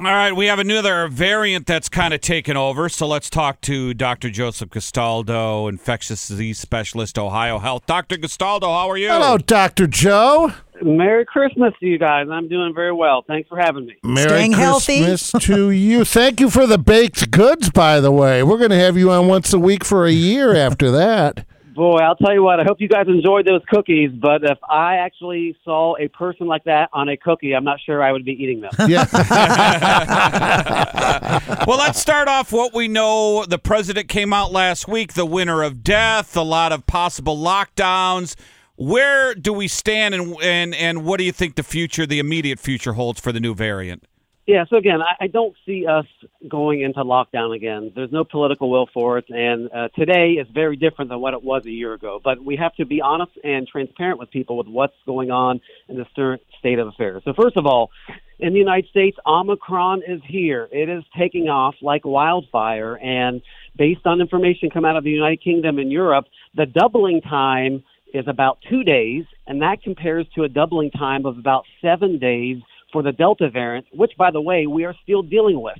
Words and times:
All 0.00 0.06
right, 0.06 0.34
we 0.34 0.46
have 0.46 0.58
another 0.58 1.08
variant 1.08 1.66
that's 1.66 1.90
kind 1.90 2.14
of 2.14 2.22
taken 2.22 2.56
over. 2.56 2.88
So 2.88 3.06
let's 3.06 3.28
talk 3.28 3.60
to 3.62 3.92
Dr. 3.92 4.30
Joseph 4.30 4.70
Gastaldo, 4.70 5.68
infectious 5.68 6.26
disease 6.26 6.58
specialist, 6.58 7.18
Ohio 7.18 7.58
Health. 7.58 7.84
Dr. 7.84 8.16
Gastaldo, 8.16 8.62
how 8.62 8.88
are 8.88 8.96
you? 8.96 9.08
Hello, 9.08 9.36
Dr. 9.36 9.86
Joe. 9.86 10.54
Merry 10.80 11.26
Christmas 11.26 11.74
to 11.80 11.86
you 11.86 11.98
guys. 11.98 12.28
I'm 12.32 12.48
doing 12.48 12.72
very 12.74 12.94
well. 12.94 13.24
Thanks 13.26 13.50
for 13.50 13.58
having 13.58 13.84
me. 13.84 13.96
Merry 14.02 14.26
Staying 14.26 14.52
healthy. 14.52 15.04
Christmas 15.04 15.44
to 15.44 15.70
you. 15.70 16.06
Thank 16.06 16.40
you 16.40 16.48
for 16.48 16.66
the 16.66 16.78
baked 16.78 17.30
goods, 17.30 17.68
by 17.68 18.00
the 18.00 18.10
way. 18.10 18.42
We're 18.42 18.56
going 18.56 18.70
to 18.70 18.78
have 18.78 18.96
you 18.96 19.10
on 19.10 19.26
once 19.26 19.52
a 19.52 19.58
week 19.58 19.84
for 19.84 20.06
a 20.06 20.12
year 20.12 20.56
after 20.56 20.90
that. 20.92 21.44
Boy, 21.80 21.96
I'll 21.96 22.14
tell 22.14 22.34
you 22.34 22.42
what, 22.42 22.60
I 22.60 22.64
hope 22.64 22.78
you 22.78 22.88
guys 22.88 23.06
enjoyed 23.08 23.46
those 23.46 23.62
cookies, 23.66 24.10
but 24.12 24.44
if 24.44 24.58
I 24.68 24.96
actually 24.96 25.56
saw 25.64 25.96
a 25.98 26.08
person 26.08 26.46
like 26.46 26.64
that 26.64 26.90
on 26.92 27.08
a 27.08 27.16
cookie, 27.16 27.54
I'm 27.54 27.64
not 27.64 27.80
sure 27.80 28.02
I 28.02 28.12
would 28.12 28.22
be 28.22 28.32
eating 28.32 28.60
them. 28.60 28.70
Yeah. 28.86 29.06
well, 31.66 31.78
let's 31.78 31.98
start 31.98 32.28
off 32.28 32.52
what 32.52 32.74
we 32.74 32.86
know. 32.86 33.46
The 33.46 33.58
president 33.58 34.10
came 34.10 34.34
out 34.34 34.52
last 34.52 34.88
week, 34.88 35.14
the 35.14 35.24
winter 35.24 35.62
of 35.62 35.82
death, 35.82 36.36
a 36.36 36.42
lot 36.42 36.72
of 36.72 36.86
possible 36.86 37.38
lockdowns. 37.38 38.36
Where 38.76 39.34
do 39.34 39.54
we 39.54 39.66
stand, 39.66 40.14
and 40.14 40.36
and 40.42 40.74
and 40.74 41.06
what 41.06 41.16
do 41.16 41.24
you 41.24 41.32
think 41.32 41.54
the 41.54 41.62
future, 41.62 42.04
the 42.04 42.18
immediate 42.18 42.58
future, 42.58 42.92
holds 42.92 43.20
for 43.20 43.32
the 43.32 43.40
new 43.40 43.54
variant? 43.54 44.04
Yeah, 44.46 44.64
so 44.68 44.76
again, 44.76 45.00
I, 45.02 45.24
I 45.24 45.26
don't 45.28 45.54
see 45.66 45.86
us 45.86 46.06
going 46.48 46.80
into 46.80 47.04
lockdown 47.04 47.54
again. 47.54 47.92
There's 47.94 48.10
no 48.10 48.24
political 48.24 48.70
will 48.70 48.88
for 48.92 49.18
it, 49.18 49.26
and 49.28 49.70
uh, 49.72 49.88
today 49.94 50.32
is 50.40 50.46
very 50.52 50.76
different 50.76 51.10
than 51.10 51.20
what 51.20 51.34
it 51.34 51.44
was 51.44 51.66
a 51.66 51.70
year 51.70 51.92
ago. 51.92 52.20
But 52.22 52.42
we 52.42 52.56
have 52.56 52.74
to 52.76 52.86
be 52.86 53.00
honest 53.00 53.32
and 53.44 53.68
transparent 53.68 54.18
with 54.18 54.30
people 54.30 54.56
with 54.56 54.66
what's 54.66 54.94
going 55.06 55.30
on 55.30 55.60
in 55.88 55.96
the 55.98 56.06
current 56.16 56.42
state 56.58 56.78
of 56.78 56.88
affairs. 56.88 57.22
So 57.24 57.34
first 57.40 57.56
of 57.56 57.66
all, 57.66 57.90
in 58.38 58.54
the 58.54 58.58
United 58.58 58.88
States, 58.88 59.16
Omicron 59.26 60.02
is 60.08 60.20
here. 60.26 60.68
It 60.72 60.88
is 60.88 61.04
taking 61.16 61.48
off 61.48 61.74
like 61.82 62.04
wildfire, 62.04 62.96
and 62.96 63.42
based 63.76 64.06
on 64.06 64.20
information 64.20 64.70
come 64.70 64.86
out 64.86 64.96
of 64.96 65.04
the 65.04 65.10
United 65.10 65.44
Kingdom 65.44 65.78
and 65.78 65.92
Europe, 65.92 66.24
the 66.56 66.66
doubling 66.66 67.20
time 67.20 67.84
is 68.12 68.24
about 68.26 68.58
two 68.68 68.82
days, 68.82 69.24
and 69.46 69.62
that 69.62 69.82
compares 69.82 70.26
to 70.34 70.42
a 70.42 70.48
doubling 70.48 70.90
time 70.90 71.26
of 71.26 71.38
about 71.38 71.64
seven 71.80 72.18
days 72.18 72.56
for 72.92 73.02
the 73.02 73.12
Delta 73.12 73.50
variant, 73.50 73.86
which, 73.92 74.12
by 74.18 74.30
the 74.30 74.40
way, 74.40 74.66
we 74.66 74.84
are 74.84 74.94
still 75.02 75.22
dealing 75.22 75.60
with. 75.60 75.78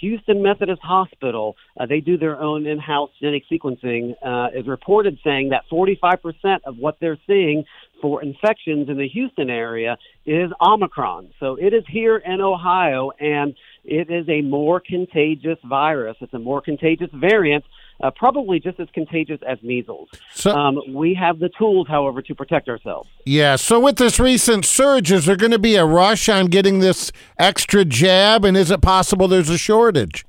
Houston 0.00 0.42
Methodist 0.42 0.82
Hospital, 0.82 1.56
uh, 1.78 1.86
they 1.86 2.00
do 2.00 2.18
their 2.18 2.38
own 2.40 2.66
in-house 2.66 3.10
genetic 3.20 3.44
sequencing, 3.50 4.14
uh, 4.24 4.48
is 4.54 4.66
reported 4.66 5.18
saying 5.24 5.50
that 5.50 5.64
45% 5.72 6.58
of 6.64 6.76
what 6.76 6.98
they're 7.00 7.18
seeing 7.26 7.64
for 8.02 8.22
infections 8.22 8.88
in 8.88 8.98
the 8.98 9.08
Houston 9.08 9.48
area 9.48 9.96
is 10.26 10.50
Omicron. 10.60 11.30
So 11.40 11.56
it 11.56 11.72
is 11.72 11.84
here 11.88 12.18
in 12.18 12.40
Ohio, 12.40 13.10
and 13.18 13.54
it 13.84 14.10
is 14.10 14.28
a 14.28 14.42
more 14.42 14.80
contagious 14.80 15.58
virus. 15.64 16.16
It's 16.20 16.34
a 16.34 16.38
more 16.38 16.60
contagious 16.60 17.10
variant 17.14 17.64
uh, 18.02 18.10
probably 18.10 18.60
just 18.60 18.78
as 18.80 18.88
contagious 18.92 19.40
as 19.46 19.62
measles. 19.62 20.08
So- 20.34 20.52
um, 20.52 20.80
we 20.92 21.14
have 21.14 21.38
the 21.38 21.48
tools, 21.58 21.86
however, 21.88 22.22
to 22.22 22.34
protect 22.34 22.68
ourselves. 22.68 23.08
yeah. 23.24 23.56
So, 23.56 23.80
with 23.80 23.96
this 23.96 24.18
recent 24.20 24.64
surge, 24.64 25.10
is 25.12 25.26
there 25.26 25.36
going 25.36 25.52
to 25.52 25.58
be 25.58 25.76
a 25.76 25.84
rush 25.84 26.28
on 26.28 26.46
getting 26.46 26.78
this 26.80 27.10
extra 27.38 27.84
jab? 27.84 28.44
And 28.44 28.56
is 28.56 28.70
it 28.70 28.80
possible 28.82 29.28
there's 29.28 29.50
a 29.50 29.58
shortage? 29.58 30.24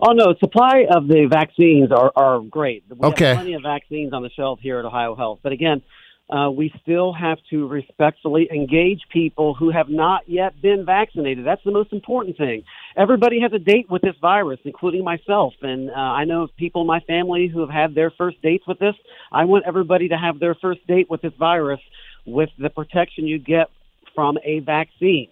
Oh 0.00 0.12
no, 0.12 0.32
supply 0.38 0.86
of 0.88 1.08
the 1.08 1.26
vaccines 1.28 1.90
are, 1.90 2.12
are 2.14 2.38
great. 2.40 2.84
We 2.88 3.08
Okay. 3.08 3.26
have 3.30 3.36
plenty 3.38 3.54
of 3.54 3.62
vaccines 3.62 4.12
on 4.12 4.22
the 4.22 4.30
shelf 4.30 4.60
here 4.60 4.78
at 4.78 4.84
Ohio 4.84 5.16
Health. 5.16 5.40
But 5.42 5.50
again, 5.50 5.82
uh, 6.30 6.50
we 6.50 6.72
still 6.82 7.12
have 7.12 7.38
to 7.50 7.66
respectfully 7.66 8.48
engage 8.52 9.00
people 9.10 9.54
who 9.54 9.70
have 9.70 9.88
not 9.88 10.28
yet 10.28 10.60
been 10.60 10.84
vaccinated. 10.84 11.46
That's 11.46 11.64
the 11.64 11.70
most 11.70 11.92
important 11.92 12.36
thing. 12.36 12.64
Everybody 12.96 13.40
has 13.40 13.52
a 13.52 13.58
date 13.58 13.90
with 13.90 14.02
this 14.02 14.16
virus, 14.20 14.60
including 14.64 15.04
myself. 15.04 15.54
And 15.62 15.90
uh, 15.90 15.94
I 15.94 16.24
know 16.24 16.42
of 16.42 16.56
people 16.56 16.82
in 16.82 16.86
my 16.86 17.00
family 17.00 17.48
who 17.48 17.60
have 17.60 17.70
had 17.70 17.94
their 17.94 18.10
first 18.10 18.42
dates 18.42 18.66
with 18.66 18.78
this. 18.78 18.94
I 19.32 19.44
want 19.44 19.64
everybody 19.66 20.08
to 20.08 20.18
have 20.18 20.38
their 20.38 20.54
first 20.54 20.86
date 20.86 21.08
with 21.08 21.22
this 21.22 21.32
virus 21.38 21.80
with 22.26 22.50
the 22.58 22.68
protection 22.68 23.26
you 23.26 23.38
get 23.38 23.68
from 24.14 24.36
a 24.44 24.60
vaccine. 24.60 25.28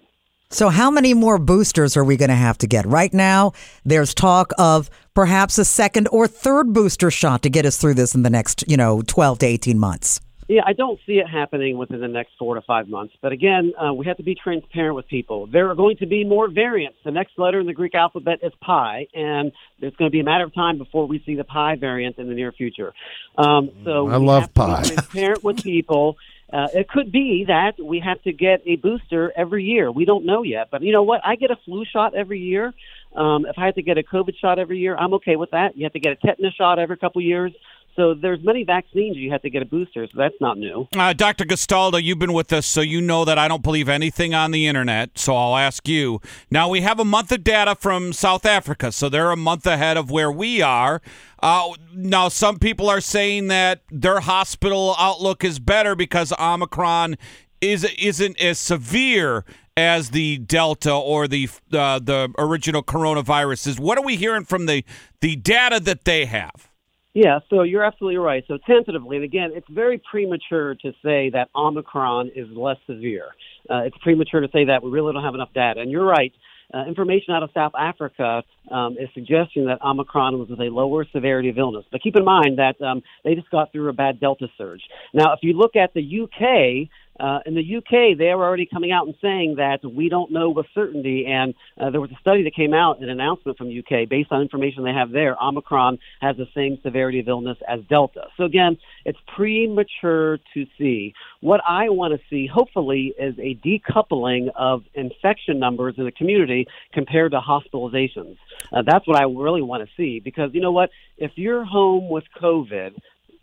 So, 0.49 0.69
how 0.69 0.93
many 0.93 1.13
more 1.13 1.39
boosters 1.39 1.97
are 1.97 2.05
we 2.05 2.17
going 2.17 2.29
to 2.29 2.37
have 2.37 2.57
to 2.59 2.69
get? 2.69 2.87
Right 2.87 3.13
now, 3.13 3.53
there's 3.85 4.15
talk 4.15 4.53
of 4.59 4.89
perhaps 5.13 5.59
a 5.59 5.65
second 5.65 6.09
or 6.13 6.29
third 6.29 6.73
booster 6.73 7.11
shot 7.11 7.43
to 7.43 7.51
get 7.51 7.67
us 7.67 7.77
through 7.77 7.95
this 7.95 8.15
in 8.15 8.23
the 8.23 8.31
next, 8.31 8.65
you 8.69 8.77
know, 8.77 9.03
12 9.03 9.41
to 9.41 9.47
18 9.47 9.77
months. 9.79 10.21
Yeah, 10.49 10.63
I 10.65 10.75
don't 10.75 11.01
see 11.07 11.15
it 11.15 11.29
happening 11.29 11.77
within 11.77 12.01
the 12.01 12.09
next 12.09 12.33
four 12.39 12.55
to 12.55 12.61
five 12.63 12.89
months. 12.89 13.15
But 13.21 13.33
again, 13.33 13.73
uh, 13.77 13.93
we 13.93 14.07
have 14.07 14.17
to 14.19 14.23
be 14.23 14.37
transparent 14.37 14.95
with 14.95 15.09
people. 15.09 15.47
There 15.47 15.71
are 15.71 15.75
going 15.75 15.97
to 15.99 16.07
be 16.07 16.25
more 16.25 16.49
variants. 16.49 16.99
The 17.05 17.11
next 17.11 17.33
letter 17.37 17.59
in 17.59 17.67
the 17.67 17.73
Greek 17.73 17.97
alphabet 17.97 18.39
is 18.43 18.53
pi, 18.61 19.09
and 19.13 19.51
it's 19.81 19.97
going 19.97 20.09
to 20.09 20.13
be 20.13 20.21
a 20.21 20.25
matter 20.25 20.45
of 20.45 20.55
time 20.55 20.79
before 20.79 21.07
we 21.07 21.21
see 21.27 21.35
the 21.35 21.45
pi 21.45 21.75
variant 21.77 22.19
in 22.19 22.29
the 22.29 22.35
near 22.35 22.53
future. 22.53 22.93
Um, 23.37 23.71
so 23.85 24.09
I 24.09 24.19
we 24.19 24.27
love 24.27 24.43
have 24.43 24.55
to 24.55 24.61
pi. 24.61 24.83
Be 24.83 24.89
transparent 24.89 25.43
with 25.43 25.63
people. 25.65 26.17
Uh, 26.53 26.69
it 26.73 26.89
could 26.89 27.11
be 27.11 27.45
that 27.49 27.73
we 27.83 27.99
have 27.99 28.23
to 28.23 28.33
get 28.33 28.63
a 28.67 28.77
booster 28.77 29.33
every 29.37 29.65
year. 29.65 29.91
We 29.91 30.05
don't 30.05 30.25
know 30.25 30.45
yet, 30.45 30.69
but 30.71 30.81
you 30.83 30.93
know 30.93 31.03
what? 31.03 31.21
I 31.25 31.35
get 31.35 31.51
a 31.51 31.57
flu 31.65 31.85
shot 31.85 32.15
every 32.15 32.39
year. 32.39 32.73
Um, 33.17 33.47
if 33.47 33.59
I 33.59 33.67
have 33.67 33.75
to 33.75 33.83
get 33.83 33.99
a 33.99 34.03
COVID 34.03 34.37
shot 34.41 34.61
every 34.61 34.79
year, 34.79 34.97
I'm 34.97 35.15
okay 35.15 35.35
with 35.35 35.51
that. 35.51 35.77
You 35.77 35.85
have 35.85 35.95
to 35.95 36.01
get 36.01 36.13
a 36.13 36.17
tetanus 36.17 36.55
shot 36.55 36.79
every 36.79 36.99
couple 36.99 37.21
years. 37.21 37.53
So 37.97 38.13
there's 38.13 38.45
many 38.45 38.63
vaccines 38.63 39.17
you 39.17 39.31
have 39.31 39.41
to 39.43 39.51
get 39.51 39.63
a 39.63 39.65
booster, 39.65 40.07
so 40.07 40.13
that's 40.19 40.35
not 40.39 40.59
new. 40.59 40.87
Uh, 40.95 41.15
Dr. 41.15 41.45
Gastaldo, 41.45 42.03
you've 42.03 42.19
been 42.19 42.35
with 42.35 42.53
us, 42.53 42.67
so 42.67 42.83
you 42.83 43.01
know 43.01 43.25
that 43.25 43.39
I 43.39 43.49
don't 43.49 43.63
believe 43.63 43.89
anything 43.89 44.35
on 44.35 44.51
the 44.51 44.67
internet. 44.67 45.19
So 45.19 45.35
I'll 45.35 45.57
ask 45.57 45.89
you. 45.89 46.21
Now, 46.51 46.69
we 46.69 46.83
have 46.83 47.01
a 47.01 47.07
month 47.07 47.33
of 47.33 47.43
data 47.43 47.75
from 47.75 48.13
South 48.13 48.45
Africa, 48.45 48.93
so 48.93 49.09
they're 49.09 49.31
a 49.31 49.37
month 49.37 49.67
ahead 49.67 49.97
of 49.97 50.11
where 50.11 50.31
we 50.31 50.61
are. 50.61 51.01
Uh, 51.43 51.71
now, 51.95 52.29
some 52.29 52.59
people 52.59 52.91
are 52.91 53.01
saying 53.01 53.49
that 53.49 53.81
their 53.91 54.21
hospital 54.21 54.95
outlook 54.99 55.43
is 55.43 55.59
better 55.59 55.97
because 55.97 56.35
Omicron 56.39 57.17
is, 57.63 57.85
isn't 57.99 58.39
as 58.39 58.59
severe 58.59 59.47
as 59.75 60.11
the 60.11 60.39
Delta 60.39 60.93
or 60.93 61.29
the 61.29 61.49
uh, 61.73 61.99
the 61.99 62.33
original 62.39 62.83
coronavirus 62.83 63.67
is. 63.67 63.79
What 63.79 63.99
are 63.99 64.05
we 64.05 64.17
hearing 64.17 64.45
from 64.45 64.67
the, 64.67 64.85
the 65.21 65.37
data 65.37 65.81
that 65.81 66.05
they 66.05 66.25
have? 66.25 66.71
Yeah, 67.17 67.39
so 67.49 67.63
you're 67.63 67.83
absolutely 67.83 68.19
right. 68.19 68.45
So 68.47 68.59
tentatively, 68.67 69.17
and 69.17 69.25
again, 69.25 69.53
it's 69.55 69.67
very 69.71 69.99
premature 70.11 70.75
to 70.75 70.93
say 71.03 71.31
that 71.31 71.49
Omicron 71.57 72.33
is 72.37 72.47
less 72.55 72.77
severe. 72.87 73.29
Uh, 73.71 73.85
it's 73.85 73.97
premature 74.03 74.43
to 74.43 74.49
say 74.53 74.67
that. 74.67 74.83
We 74.83 74.91
really 74.91 75.15
don't 75.15 75.25
have 75.25 75.35
enough 75.35 75.49
data. 75.55 75.81
And 75.81 75.91
you're 75.91 76.05
right. 76.05 76.31
Uh, 76.75 76.85
information 76.87 77.33
out 77.33 77.43
of 77.43 77.49
South 77.55 77.73
Africa 77.75 78.43
um, 78.71 78.99
is 79.01 79.09
suggesting 79.15 79.65
that 79.65 79.81
Omicron 79.83 80.39
was 80.39 80.51
with 80.51 80.61
a 80.61 80.65
lower 80.65 81.07
severity 81.11 81.49
of 81.49 81.57
illness. 81.57 81.87
But 81.91 82.03
keep 82.03 82.17
in 82.17 82.25
mind 82.27 82.59
that 82.59 82.79
um, 82.85 83.03
they 83.25 83.35
just 83.35 83.49
got 83.51 83.73
through 83.73 83.89
a 83.89 83.95
bad 83.95 84.21
Delta 84.21 84.49
surge. 84.59 84.83
Now, 85.15 85.33
if 85.33 85.39
you 85.41 85.55
look 85.55 85.75
at 85.75 85.95
the 85.95 86.03
UK, 86.03 86.91
uh, 87.19 87.41
in 87.47 87.55
the 87.55 87.77
UK, 87.77 88.17
they 88.19 88.29
are 88.29 88.43
already 88.43 88.67
coming 88.67 88.93
out 88.93 89.07
and 89.07 89.17
saying 89.23 89.57
that 89.57 89.81
we 89.85 90.09
don't 90.09 90.31
know 90.31 90.51
with 90.51 90.67
certainty. 90.75 91.27
And 91.27 91.55
uh, 91.81 91.91
there 91.91 92.01
was 92.01 92.11
a 92.11 92.19
study 92.21 92.43
that 92.45 92.55
came 92.55 92.75
out, 92.75 93.01
an 93.01 93.09
announcement 93.09 93.59
from 93.59 93.69
UK, 93.69 94.09
based 94.09 94.33
on 94.33 94.43
information 94.43 94.85
they 94.85 94.93
have 94.93 95.11
there. 95.11 95.37
Omicron 95.43 95.99
has 96.21 96.37
the 96.37 96.47
same 96.55 96.79
severity 96.83 97.21
of 97.21 97.29
illness 97.29 97.59
as 97.69 97.81
Delta. 97.89 98.25
So 98.37 98.45
again, 98.45 98.77
it's 99.05 99.19
premature 99.35 100.39
to 100.55 100.67
see. 100.79 101.15
What 101.41 101.61
I 101.67 101.89
want 101.89 102.15
to 102.15 102.21
see, 102.29 102.47
hopefully, 102.47 103.15
is 103.19 103.35
a 103.39 103.59
decoupling 103.65 104.49
of 104.55 104.85
infection 104.95 105.59
numbers 105.59 105.95
in 105.99 106.05
the 106.05 106.13
community 106.13 106.67
compared 106.93 107.33
to 107.33 107.41
hospitalizations. 107.41 108.37
Uh, 108.73 108.83
that's 108.83 109.07
what 109.07 109.17
I 109.17 109.25
really 109.25 109.63
want 109.63 109.87
to 109.87 109.91
see 109.97 110.21
because 110.21 110.51
you 110.53 110.61
know 110.61 110.73
what? 110.73 110.91
If 111.19 111.33
you're 111.37 111.65
home 111.65 112.09
with 112.09 112.25
COVID, 112.41 112.95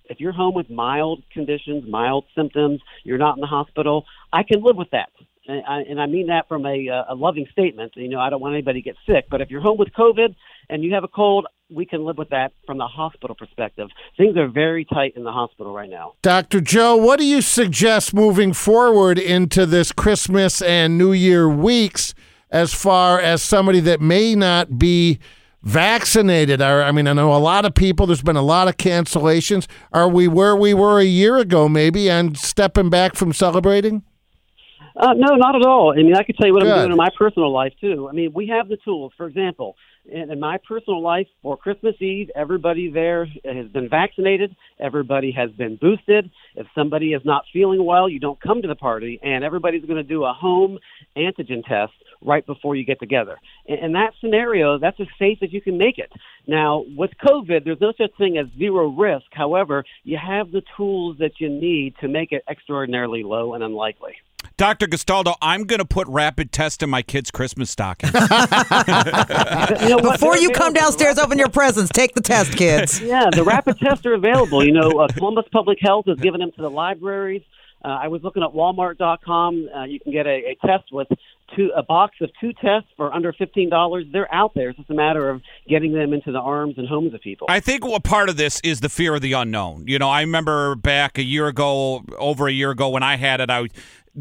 if 0.06 0.20
you're 0.20 0.34
home 0.34 0.54
with 0.54 0.70
mild 0.70 1.24
conditions, 1.32 1.86
mild 1.88 2.26
symptoms, 2.36 2.82
you're 3.04 3.18
not 3.18 3.38
in 3.38 3.42
the 3.42 3.48
hospital, 3.48 4.06
I 4.32 4.44
can 4.44 4.64
live 4.64 4.76
with 4.76 4.92
that. 4.92 5.10
And 5.46 5.62
I, 5.68 5.82
and 5.82 6.00
I 6.00 6.06
mean 6.06 6.28
that 6.28 6.48
from 6.48 6.66
a, 6.66 6.88
uh, 6.90 7.14
a 7.14 7.16
loving 7.16 7.48
statement. 7.52 7.94
You 7.96 8.08
know, 8.08 8.20
I 8.20 8.30
don't 8.30 8.40
want 8.40 8.54
anybody 8.54 8.82
to 8.82 8.84
get 8.84 8.96
sick, 9.06 9.26
but 9.30 9.42
if 9.42 9.50
you're 9.50 9.62
home 9.62 9.78
with 9.78 9.90
COVID 9.98 10.36
and 10.70 10.84
you 10.84 10.94
have 10.94 11.04
a 11.04 11.10
cold, 11.10 11.48
we 11.70 11.86
can 11.86 12.06
live 12.06 12.18
with 12.18 12.30
that 12.30 12.54
from 12.66 12.78
the 12.78 12.88
hospital 12.88 13.36
perspective. 13.36 13.90
Things 14.16 14.38
are 14.38 14.48
very 14.48 14.86
tight 14.86 15.14
in 15.16 15.24
the 15.24 15.32
hospital 15.32 15.74
right 15.74 15.90
now. 15.90 16.14
Dr. 16.22 16.62
Joe, 16.62 16.96
what 16.96 17.20
do 17.20 17.26
you 17.26 17.42
suggest 17.42 18.14
moving 18.14 18.54
forward 18.54 19.20
into 19.20 19.66
this 19.66 19.92
Christmas 19.92 20.62
and 20.62 20.98
New 20.98 21.12
Year 21.12 21.50
weeks 21.50 22.14
as 22.50 22.74
far 22.74 23.20
as 23.20 23.42
somebody 23.42 23.80
that 23.82 24.00
may 24.00 24.36
not 24.36 24.78
be 24.78 25.20
vaccinated? 25.64 26.62
Are, 26.62 26.84
I 26.84 26.92
mean, 26.92 27.08
I 27.08 27.14
know 27.14 27.34
a 27.34 27.38
lot 27.38 27.66
of 27.66 27.74
people, 27.74 28.06
there's 28.06 28.22
been 28.22 28.36
a 28.36 28.42
lot 28.42 28.68
of 28.68 28.78
cancellations. 28.78 29.68
Are 29.92 30.08
we 30.08 30.28
where 30.28 30.56
we 30.56 30.74
were 30.74 31.00
a 31.00 31.06
year 31.06 31.38
ago, 31.38 31.68
maybe, 31.68 32.10
and 32.10 32.38
stepping 32.38 32.90
back 32.90 33.16
from 33.16 33.34
celebrating? 33.34 34.04
Uh, 34.96 35.14
no, 35.16 35.36
not 35.36 35.56
at 35.56 35.66
all. 35.66 35.92
I 35.92 36.04
mean, 36.04 36.16
I 36.16 36.24
can 36.24 36.36
tell 36.36 36.46
you 36.46 36.54
what 36.54 36.62
Good. 36.62 36.72
I'm 36.72 36.80
doing 36.80 36.92
in 36.92 36.98
my 36.98 37.10
personal 37.18 37.52
life 37.52 37.74
too. 37.82 38.08
I 38.08 38.12
mean, 38.12 38.32
we 38.34 38.48
have 38.48 38.68
the 38.68 38.78
tools. 38.86 39.12
For 39.18 39.26
example, 39.26 39.76
in, 40.06 40.30
in 40.32 40.40
my 40.40 40.60
personal 40.68 41.02
life, 41.02 41.26
for 41.42 41.58
Christmas 41.58 41.96
Eve, 42.00 42.30
everybody 42.36 42.92
there 42.92 43.26
has 43.26 43.68
been 43.70 43.90
vaccinated. 43.90 44.56
Everybody 44.80 45.32
has 45.32 45.50
been 45.52 45.78
boosted. 45.78 46.30
If 46.56 46.68
somebody 46.76 47.14
is 47.14 47.24
not 47.26 47.46
feeling 47.52 47.84
well, 47.84 48.08
you 48.08 48.20
don't 48.20 48.40
come 48.40 48.62
to 48.62 48.68
the 48.68 48.76
party, 48.76 49.20
and 49.24 49.44
everybody's 49.44 49.86
going 49.86 49.98
to 49.98 50.04
do 50.04 50.26
a 50.26 50.34
home 50.34 50.78
antigen 51.18 51.66
test 51.68 51.94
right 52.26 52.46
before 52.46 52.76
you 52.76 52.86
get 52.86 53.00
together. 53.00 53.38
In, 53.66 53.78
in 53.78 53.92
that 53.94 54.14
scenario, 54.20 54.78
that's 54.78 55.00
as 55.00 55.08
safe 55.20 55.40
as 55.42 55.52
you 55.54 55.62
can 55.62 55.78
make 55.78 55.98
it. 55.98 56.12
Now, 56.48 56.84
with 56.96 57.12
COVID, 57.24 57.64
there's 57.66 57.82
no 57.82 57.94
such 57.98 58.12
thing 58.18 58.38
as 58.38 58.48
zero 58.58 58.88
risk. 58.88 59.26
However, 59.32 59.84
you 60.04 60.18
have 60.18 60.52
the 60.52 60.64
tools 60.78 61.18
that 61.20 61.40
you 61.40 61.50
need 61.50 61.96
to 62.02 62.08
make 62.08 62.32
it 62.32 62.44
extraordinarily 62.50 63.24
low 63.24 63.54
and 63.54 63.64
unlikely. 63.64 64.14
Dr. 64.56 64.86
Gastaldo, 64.88 65.36
I'm 65.42 65.64
going 65.64 65.80
to 65.80 65.86
put 65.86 66.08
rapid 66.08 66.52
test 66.52 66.84
in 66.84 66.90
my 66.90 67.02
kid's 67.02 67.32
Christmas 67.32 67.72
stocking. 67.72 68.10
You 69.84 69.90
know? 69.90 70.12
Before 70.12 70.38
you 70.38 70.50
come 70.52 70.74
downstairs, 70.74 71.18
open 71.18 71.38
your 71.38 71.50
presents. 71.50 71.92
Take 71.92 72.14
the 72.14 72.22
test, 72.22 72.56
kids. 72.56 73.02
Yeah, 73.02 73.30
the 73.32 73.44
rapid 73.44 73.80
tests 73.80 74.06
are 74.06 74.14
available. 74.14 74.64
You 74.64 74.72
know, 74.72 74.92
uh, 74.92 75.08
Columbus 75.08 75.46
Public 75.52 75.80
Health 75.82 76.06
has 76.08 76.20
given 76.20 76.40
them 76.40 76.52
to 76.52 76.62
the 76.62 76.70
libraries. 76.70 77.42
Uh, 77.84 78.00
I 78.04 78.08
was 78.08 78.22
looking 78.24 78.44
at 78.44 78.50
Walmart.com. 78.50 79.70
Uh, 79.76 79.84
you 79.84 80.00
can 80.00 80.12
get 80.12 80.26
a, 80.26 80.30
a 80.30 80.58
test 80.66 80.86
with 80.92 81.08
two, 81.56 81.72
a 81.76 81.84
box 81.84 82.16
of 82.22 82.30
two 82.40 82.54
tests 82.54 82.90
for 82.96 83.14
under 83.14 83.34
fifteen 83.34 83.70
dollars. 83.70 84.06
They're 84.12 84.34
out 84.34 84.54
there. 84.56 84.70
It's 84.70 84.78
just 84.78 84.90
a 84.90 84.94
matter 84.94 85.30
of 85.30 85.42
getting 85.68 85.94
them 85.94 86.14
into 86.14 86.32
the 86.32 86.40
arms 86.40 86.76
and 86.78 86.88
homes 86.88 87.14
of 87.14 87.22
people. 87.22 87.48
I 87.50 87.60
think 87.60 87.86
what 87.86 88.04
part 88.04 88.30
of 88.30 88.38
this 88.38 88.62
is 88.64 88.80
the 88.80 88.90
fear 88.90 89.16
of 89.16 89.22
the 89.22 89.34
unknown. 89.34 89.86
You 89.88 90.00
know, 90.00 90.10
I 90.10 90.22
remember 90.22 90.76
back 90.76 91.18
a 91.18 91.24
year 91.24 91.48
ago, 91.48 92.04
over 92.18 92.48
a 92.48 92.52
year 92.54 92.72
ago, 92.72 92.90
when 92.90 93.04
I 93.04 93.18
had 93.18 93.42
it, 93.42 93.50
I 93.50 93.68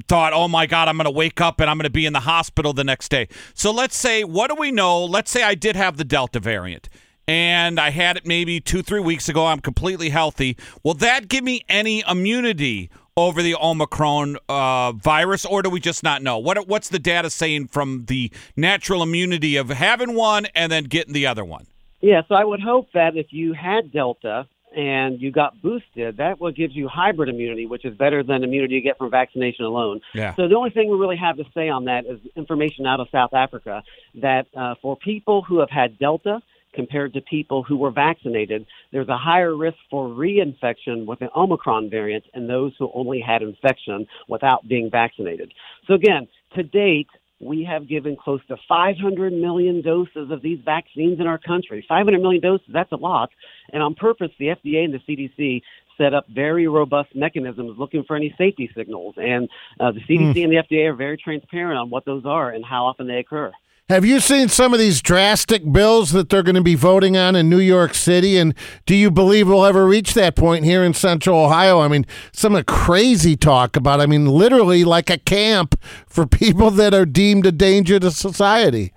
thought, 0.09 0.32
oh 0.32 0.49
my 0.49 0.67
God, 0.67 0.88
I'm 0.88 0.97
going 0.97 1.05
to 1.05 1.11
wake 1.11 1.41
up 1.41 1.61
and 1.61 1.69
I'm 1.69 1.76
going 1.76 1.85
to 1.85 1.91
be 1.91 2.06
in 2.06 2.12
the 2.12 2.20
hospital 2.20 2.73
the 2.73 2.85
next 2.85 3.11
day. 3.11 3.29
So 3.55 3.70
let's 3.70 3.97
say, 3.97 4.25
what 4.25 4.49
do 4.49 4.56
we 4.59 4.70
know? 4.70 5.05
Let's 5.05 5.31
say 5.31 5.43
I 5.43 5.55
did 5.55 5.76
have 5.76 5.99
the 5.99 6.05
Delta 6.05 6.41
variant 6.41 6.88
and 7.29 7.79
I 7.79 7.91
had 7.91 8.17
it 8.17 8.26
maybe 8.26 8.61
two, 8.61 8.82
three 8.82 9.00
weeks 9.00 9.29
ago. 9.29 9.47
I'm 9.47 9.61
completely 9.61 10.09
healthy. 10.09 10.56
Will 10.82 10.94
that 10.94 11.29
give 11.29 11.44
me 11.44 11.62
any 11.69 12.03
immunity 12.09 12.91
over 13.17 13.43
the 13.43 13.55
Omicron 13.55 14.38
uh, 14.49 14.93
virus, 14.93 15.44
or 15.44 15.62
do 15.62 15.69
we 15.69 15.81
just 15.81 16.03
not 16.03 16.23
know? 16.23 16.38
What 16.38 16.67
What's 16.67 16.88
the 16.88 16.99
data 16.99 17.29
saying 17.31 17.69
from 17.69 18.06
the 18.06 18.31
natural 18.56 19.03
immunity 19.03 19.56
of 19.56 19.69
having 19.69 20.14
one 20.14 20.47
and 20.55 20.73
then 20.73 20.85
getting 20.85 21.12
the 21.12 21.26
other 21.26 21.44
one? 21.44 21.67
Yeah, 22.00 22.23
so 22.29 22.35
I 22.35 22.44
would 22.44 22.61
hope 22.61 22.88
that 22.94 23.17
if 23.17 23.26
you 23.31 23.53
had 23.53 23.93
Delta 23.93 24.49
and 24.75 25.20
you 25.20 25.31
got 25.31 25.61
boosted, 25.61 26.17
that 26.17 26.41
will 26.41 26.50
gives 26.50 26.75
you 26.75 26.88
hybrid 26.88 27.29
immunity, 27.29 27.67
which 27.67 27.85
is 27.85 27.94
better 27.97 28.23
than 28.23 28.43
immunity 28.43 28.76
you 28.76 28.81
get 28.81 28.97
from 28.97 29.11
vaccination 29.11 29.67
alone. 29.67 30.00
Yeah. 30.14 30.35
So 30.35 30.49
the 30.49 30.56
only 30.56 30.70
thing 30.70 30.91
we 30.91 30.97
really 30.97 31.17
have 31.17 31.37
to 31.37 31.44
say 31.55 31.69
on 31.69 31.85
that 31.85 32.06
is 32.06 32.19
information 32.35 32.87
out 32.87 32.99
of 32.99 33.09
South 33.12 33.35
Africa 33.35 33.82
that 34.17 34.47
uh, 34.56 34.75
for 34.81 34.97
people 34.97 35.43
who 35.43 35.61
have 35.61 35.70
had 35.70 35.99
Delta 35.99 36.41
compared 36.73 37.13
to 37.15 37.21
people 37.21 37.63
who 37.63 37.77
were 37.77 37.91
vaccinated, 37.91 38.67
there's 38.93 39.09
a 39.09 39.17
higher 39.17 39.57
risk 39.57 39.77
for 39.91 40.09
reinfection 40.09 41.07
with 41.07 41.19
the 41.19 41.29
Omicron 41.37 41.91
variant 41.91 42.25
and 42.35 42.49
those 42.49 42.73
who 42.79 42.91
only 42.95 43.21
had 43.21 43.43
infection 43.43 44.07
without 44.29 44.67
being 44.69 44.91
vaccinated. 44.91 45.53
So 45.87 45.95
again, 45.95 46.29
to 46.55 46.63
date, 46.63 47.09
we 47.41 47.65
have 47.65 47.89
given 47.89 48.17
close 48.17 48.41
to 48.47 48.57
500 48.69 49.33
million 49.33 49.83
doses 49.83 50.31
of 50.31 50.43
these 50.43 50.61
vaccines 50.65 51.19
in 51.19 51.27
our 51.27 51.39
country. 51.39 51.85
500 51.89 52.21
million 52.21 52.41
doses, 52.41 52.67
that's 52.73 52.93
a 52.93 52.97
lot. 52.97 53.31
And 53.73 53.83
on 53.83 53.95
purpose, 53.95 54.31
the 54.39 54.47
FDA 54.47 54.85
and 54.85 54.95
the 54.95 55.01
CDC 55.01 55.63
set 55.99 56.15
up 56.15 56.27
very 56.29 56.69
robust 56.69 57.15
mechanisms 57.15 57.79
looking 57.79 58.05
for 58.05 58.17
any 58.17 58.35
safety 58.39 58.71
signals. 58.77 59.15
And 59.17 59.49
uh, 59.81 59.93
the 59.93 60.01
CDC 60.01 60.43
and 60.45 60.53
the 60.53 60.63
FDA 60.71 60.89
are 60.89 60.95
very 60.95 61.17
transparent 61.17 61.79
on 61.79 61.91
what 61.91 62.05
those 62.05 62.25
are 62.25 62.51
and 62.51 62.65
how 62.65 62.87
often 62.87 63.09
they 63.09 63.19
occur. 63.19 63.53
Have 63.93 64.06
you 64.06 64.21
seen 64.21 64.49
some 64.49 64.73
of 64.73 64.81
these 64.81 65.03
drastic 65.03 65.71
bills 65.71 66.12
that 66.12 66.31
they're 66.31 66.43
going 66.43 66.55
to 66.55 66.62
be 66.62 66.75
voting 66.75 67.15
on 67.15 67.37
in 67.37 67.50
New 67.50 67.61
York 67.61 67.93
City? 67.93 68.39
And 68.39 68.55
do 68.87 68.94
you 68.94 69.11
believe 69.11 69.49
we'll 69.49 69.67
ever 69.67 69.85
reach 69.85 70.15
that 70.15 70.35
point 70.35 70.65
here 70.65 70.83
in 70.83 70.94
Central 70.94 71.39
Ohio? 71.39 71.79
I 71.79 71.89
mean, 71.89 72.06
some 72.33 72.55
of 72.55 72.65
the 72.65 72.73
crazy 72.73 73.37
talk 73.37 73.77
about, 73.77 74.00
I 74.00 74.06
mean, 74.06 74.25
literally 74.25 74.83
like 74.83 75.11
a 75.11 75.19
camp 75.19 75.79
for 76.06 76.27
people 76.27 76.71
that 76.71 76.94
are 76.94 77.05
deemed 77.05 77.44
a 77.44 77.53
danger 77.53 78.00
to 78.00 78.11
society. 78.11 78.94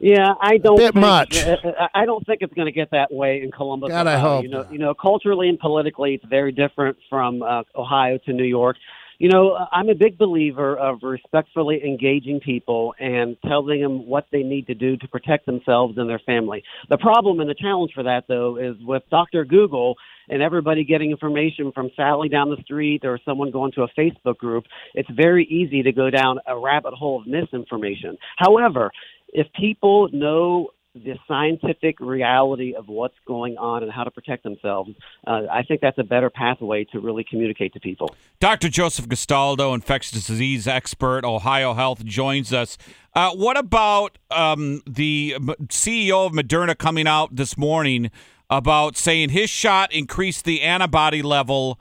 Yeah, 0.00 0.34
I 0.40 0.58
don't 0.58 0.76
Bit 0.76 0.94
think, 0.94 0.96
much. 0.96 1.46
uh, 1.46 1.58
uh, 1.64 1.86
I 1.94 2.04
don't 2.04 2.26
think 2.26 2.42
it's 2.42 2.54
going 2.54 2.66
to 2.66 2.72
get 2.72 2.90
that 2.90 3.12
way 3.12 3.42
in 3.42 3.52
Columbus. 3.52 3.90
God, 3.90 4.08
I 4.08 4.18
hope 4.18 4.42
You 4.42 4.50
know, 4.50 4.66
you 4.72 4.78
know, 4.78 4.92
culturally 4.92 5.50
and 5.50 5.58
politically, 5.60 6.14
it's 6.14 6.24
very 6.24 6.50
different 6.50 6.96
from 7.08 7.44
uh, 7.44 7.62
Ohio 7.76 8.18
to 8.26 8.32
New 8.32 8.42
York. 8.42 8.76
You 9.22 9.28
know, 9.28 9.56
I'm 9.70 9.88
a 9.88 9.94
big 9.94 10.18
believer 10.18 10.76
of 10.76 11.04
respectfully 11.04 11.80
engaging 11.84 12.40
people 12.40 12.92
and 12.98 13.36
telling 13.46 13.80
them 13.80 14.04
what 14.08 14.26
they 14.32 14.42
need 14.42 14.66
to 14.66 14.74
do 14.74 14.96
to 14.96 15.06
protect 15.06 15.46
themselves 15.46 15.96
and 15.96 16.10
their 16.10 16.18
family. 16.26 16.64
The 16.90 16.98
problem 16.98 17.38
and 17.38 17.48
the 17.48 17.54
challenge 17.54 17.92
for 17.94 18.02
that, 18.02 18.24
though, 18.26 18.56
is 18.56 18.74
with 18.80 19.04
Dr. 19.12 19.44
Google 19.44 19.94
and 20.28 20.42
everybody 20.42 20.82
getting 20.82 21.12
information 21.12 21.70
from 21.70 21.90
Sally 21.94 22.28
down 22.28 22.50
the 22.50 22.60
street 22.64 23.04
or 23.04 23.16
someone 23.24 23.52
going 23.52 23.70
to 23.76 23.82
a 23.82 23.88
Facebook 23.96 24.38
group, 24.38 24.64
it's 24.94 25.10
very 25.14 25.44
easy 25.44 25.84
to 25.84 25.92
go 25.92 26.10
down 26.10 26.40
a 26.48 26.58
rabbit 26.58 26.92
hole 26.92 27.20
of 27.20 27.28
misinformation. 27.28 28.18
However, 28.38 28.90
if 29.28 29.46
people 29.52 30.08
know 30.12 30.70
the 30.94 31.18
scientific 31.26 32.00
reality 32.00 32.74
of 32.74 32.88
what's 32.88 33.14
going 33.26 33.56
on 33.56 33.82
and 33.82 33.90
how 33.90 34.04
to 34.04 34.10
protect 34.10 34.42
themselves, 34.42 34.90
uh, 35.26 35.42
I 35.50 35.62
think 35.62 35.80
that's 35.80 35.98
a 35.98 36.04
better 36.04 36.28
pathway 36.28 36.84
to 36.92 37.00
really 37.00 37.24
communicate 37.28 37.72
to 37.74 37.80
people. 37.80 38.14
Dr. 38.40 38.68
Joseph 38.68 39.08
Gastaldo, 39.08 39.74
infectious 39.74 40.26
disease 40.26 40.66
expert, 40.66 41.24
Ohio 41.24 41.74
Health, 41.74 42.04
joins 42.04 42.52
us. 42.52 42.76
Uh, 43.14 43.30
what 43.32 43.56
about 43.56 44.18
um, 44.30 44.82
the 44.86 45.36
CEO 45.68 46.26
of 46.26 46.32
Moderna 46.32 46.76
coming 46.76 47.06
out 47.06 47.36
this 47.36 47.56
morning 47.56 48.10
about 48.50 48.96
saying 48.96 49.30
his 49.30 49.48
shot 49.48 49.92
increased 49.92 50.44
the 50.44 50.60
antibody 50.60 51.22
level 51.22 51.80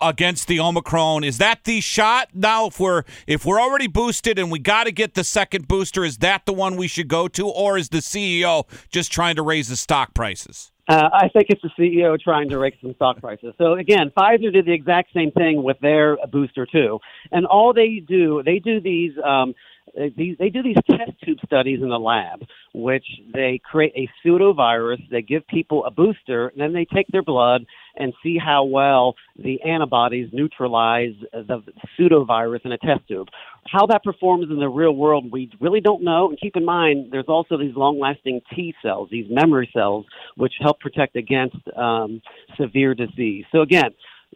against 0.00 0.48
the 0.48 0.60
Omicron? 0.60 1.24
Is 1.24 1.38
that 1.38 1.64
the 1.64 1.80
shot 1.80 2.28
now? 2.34 2.66
If 2.66 2.80
we're 2.80 3.04
if 3.26 3.44
we're 3.44 3.60
already 3.60 3.86
boosted 3.86 4.38
and 4.38 4.50
we 4.50 4.58
got 4.58 4.84
to 4.84 4.92
get 4.92 5.14
the 5.14 5.24
second 5.24 5.68
booster, 5.68 6.04
is 6.04 6.18
that 6.18 6.46
the 6.46 6.52
one 6.52 6.76
we 6.76 6.88
should 6.88 7.08
go 7.08 7.28
to, 7.28 7.48
or 7.48 7.78
is 7.78 7.88
the 7.88 7.98
CEO 7.98 8.66
just 8.90 9.12
trying 9.12 9.36
to 9.36 9.42
raise 9.42 9.68
the 9.68 9.76
stock 9.76 10.14
prices? 10.14 10.72
Uh, 10.88 11.10
I 11.12 11.28
think 11.28 11.46
it's 11.50 11.60
the 11.60 11.70
CEO 11.78 12.18
trying 12.18 12.48
to 12.48 12.58
raise 12.58 12.72
some 12.80 12.94
stock 12.94 13.20
prices. 13.20 13.52
So 13.58 13.74
again, 13.74 14.10
Pfizer 14.16 14.50
did 14.50 14.64
the 14.64 14.72
exact 14.72 15.12
same 15.12 15.30
thing 15.32 15.62
with 15.62 15.78
their 15.80 16.16
booster 16.30 16.66
too, 16.66 16.98
and 17.30 17.44
all 17.44 17.74
they 17.74 18.02
do, 18.06 18.42
they 18.44 18.58
do 18.58 18.80
these. 18.80 19.12
Um, 19.24 19.54
uh, 19.96 20.08
these, 20.16 20.36
they 20.38 20.48
do 20.48 20.62
these 20.62 20.76
test 20.88 21.12
tube 21.24 21.38
studies 21.44 21.80
in 21.82 21.88
the 21.88 21.98
lab, 21.98 22.42
which 22.74 23.04
they 23.32 23.60
create 23.64 23.92
a 23.96 24.08
pseudovirus. 24.20 24.98
They 25.10 25.22
give 25.22 25.46
people 25.46 25.84
a 25.84 25.90
booster, 25.90 26.48
and 26.48 26.60
then 26.60 26.72
they 26.72 26.84
take 26.84 27.06
their 27.08 27.22
blood 27.22 27.64
and 27.96 28.12
see 28.22 28.38
how 28.38 28.64
well 28.64 29.14
the 29.38 29.62
antibodies 29.62 30.28
neutralize 30.32 31.14
the 31.32 31.62
pseudovirus 31.98 32.64
in 32.64 32.72
a 32.72 32.78
test 32.78 33.06
tube. 33.08 33.28
How 33.70 33.86
that 33.86 34.02
performs 34.04 34.46
in 34.50 34.58
the 34.58 34.68
real 34.68 34.94
world, 34.94 35.30
we 35.30 35.50
really 35.60 35.80
don't 35.80 36.02
know. 36.02 36.28
And 36.28 36.40
keep 36.40 36.56
in 36.56 36.64
mind, 36.64 37.08
there's 37.10 37.28
also 37.28 37.58
these 37.58 37.74
long-lasting 37.76 38.40
T 38.54 38.74
cells, 38.82 39.08
these 39.10 39.26
memory 39.30 39.68
cells, 39.72 40.06
which 40.36 40.54
help 40.60 40.80
protect 40.80 41.16
against 41.16 41.56
um, 41.76 42.22
severe 42.56 42.94
disease. 42.94 43.44
So 43.52 43.60
again, 43.60 43.90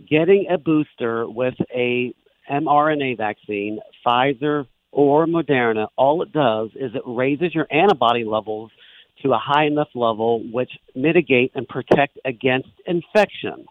getting 0.09 0.47
a 0.51 0.59
booster 0.59 1.29
with 1.29 1.55
a 1.75 2.15
mRNA 2.51 3.17
vaccine, 3.17 3.79
Pfizer 4.05 4.67
or 4.93 5.27
Moderna, 5.27 5.89
all 5.97 6.23
it 6.23 6.33
does 6.33 6.71
is 6.75 6.95
it 6.95 7.03
raises 7.07 7.55
your 7.55 7.67
antibody 7.71 8.25
levels 8.25 8.71
to 9.23 9.33
a 9.33 9.39
high 9.39 9.65
enough 9.65 9.89
level 9.95 10.43
which 10.53 10.71
mitigate 10.95 11.53
and 11.55 11.67
protect 11.67 12.19
against 12.25 12.69
infection. 12.87 13.67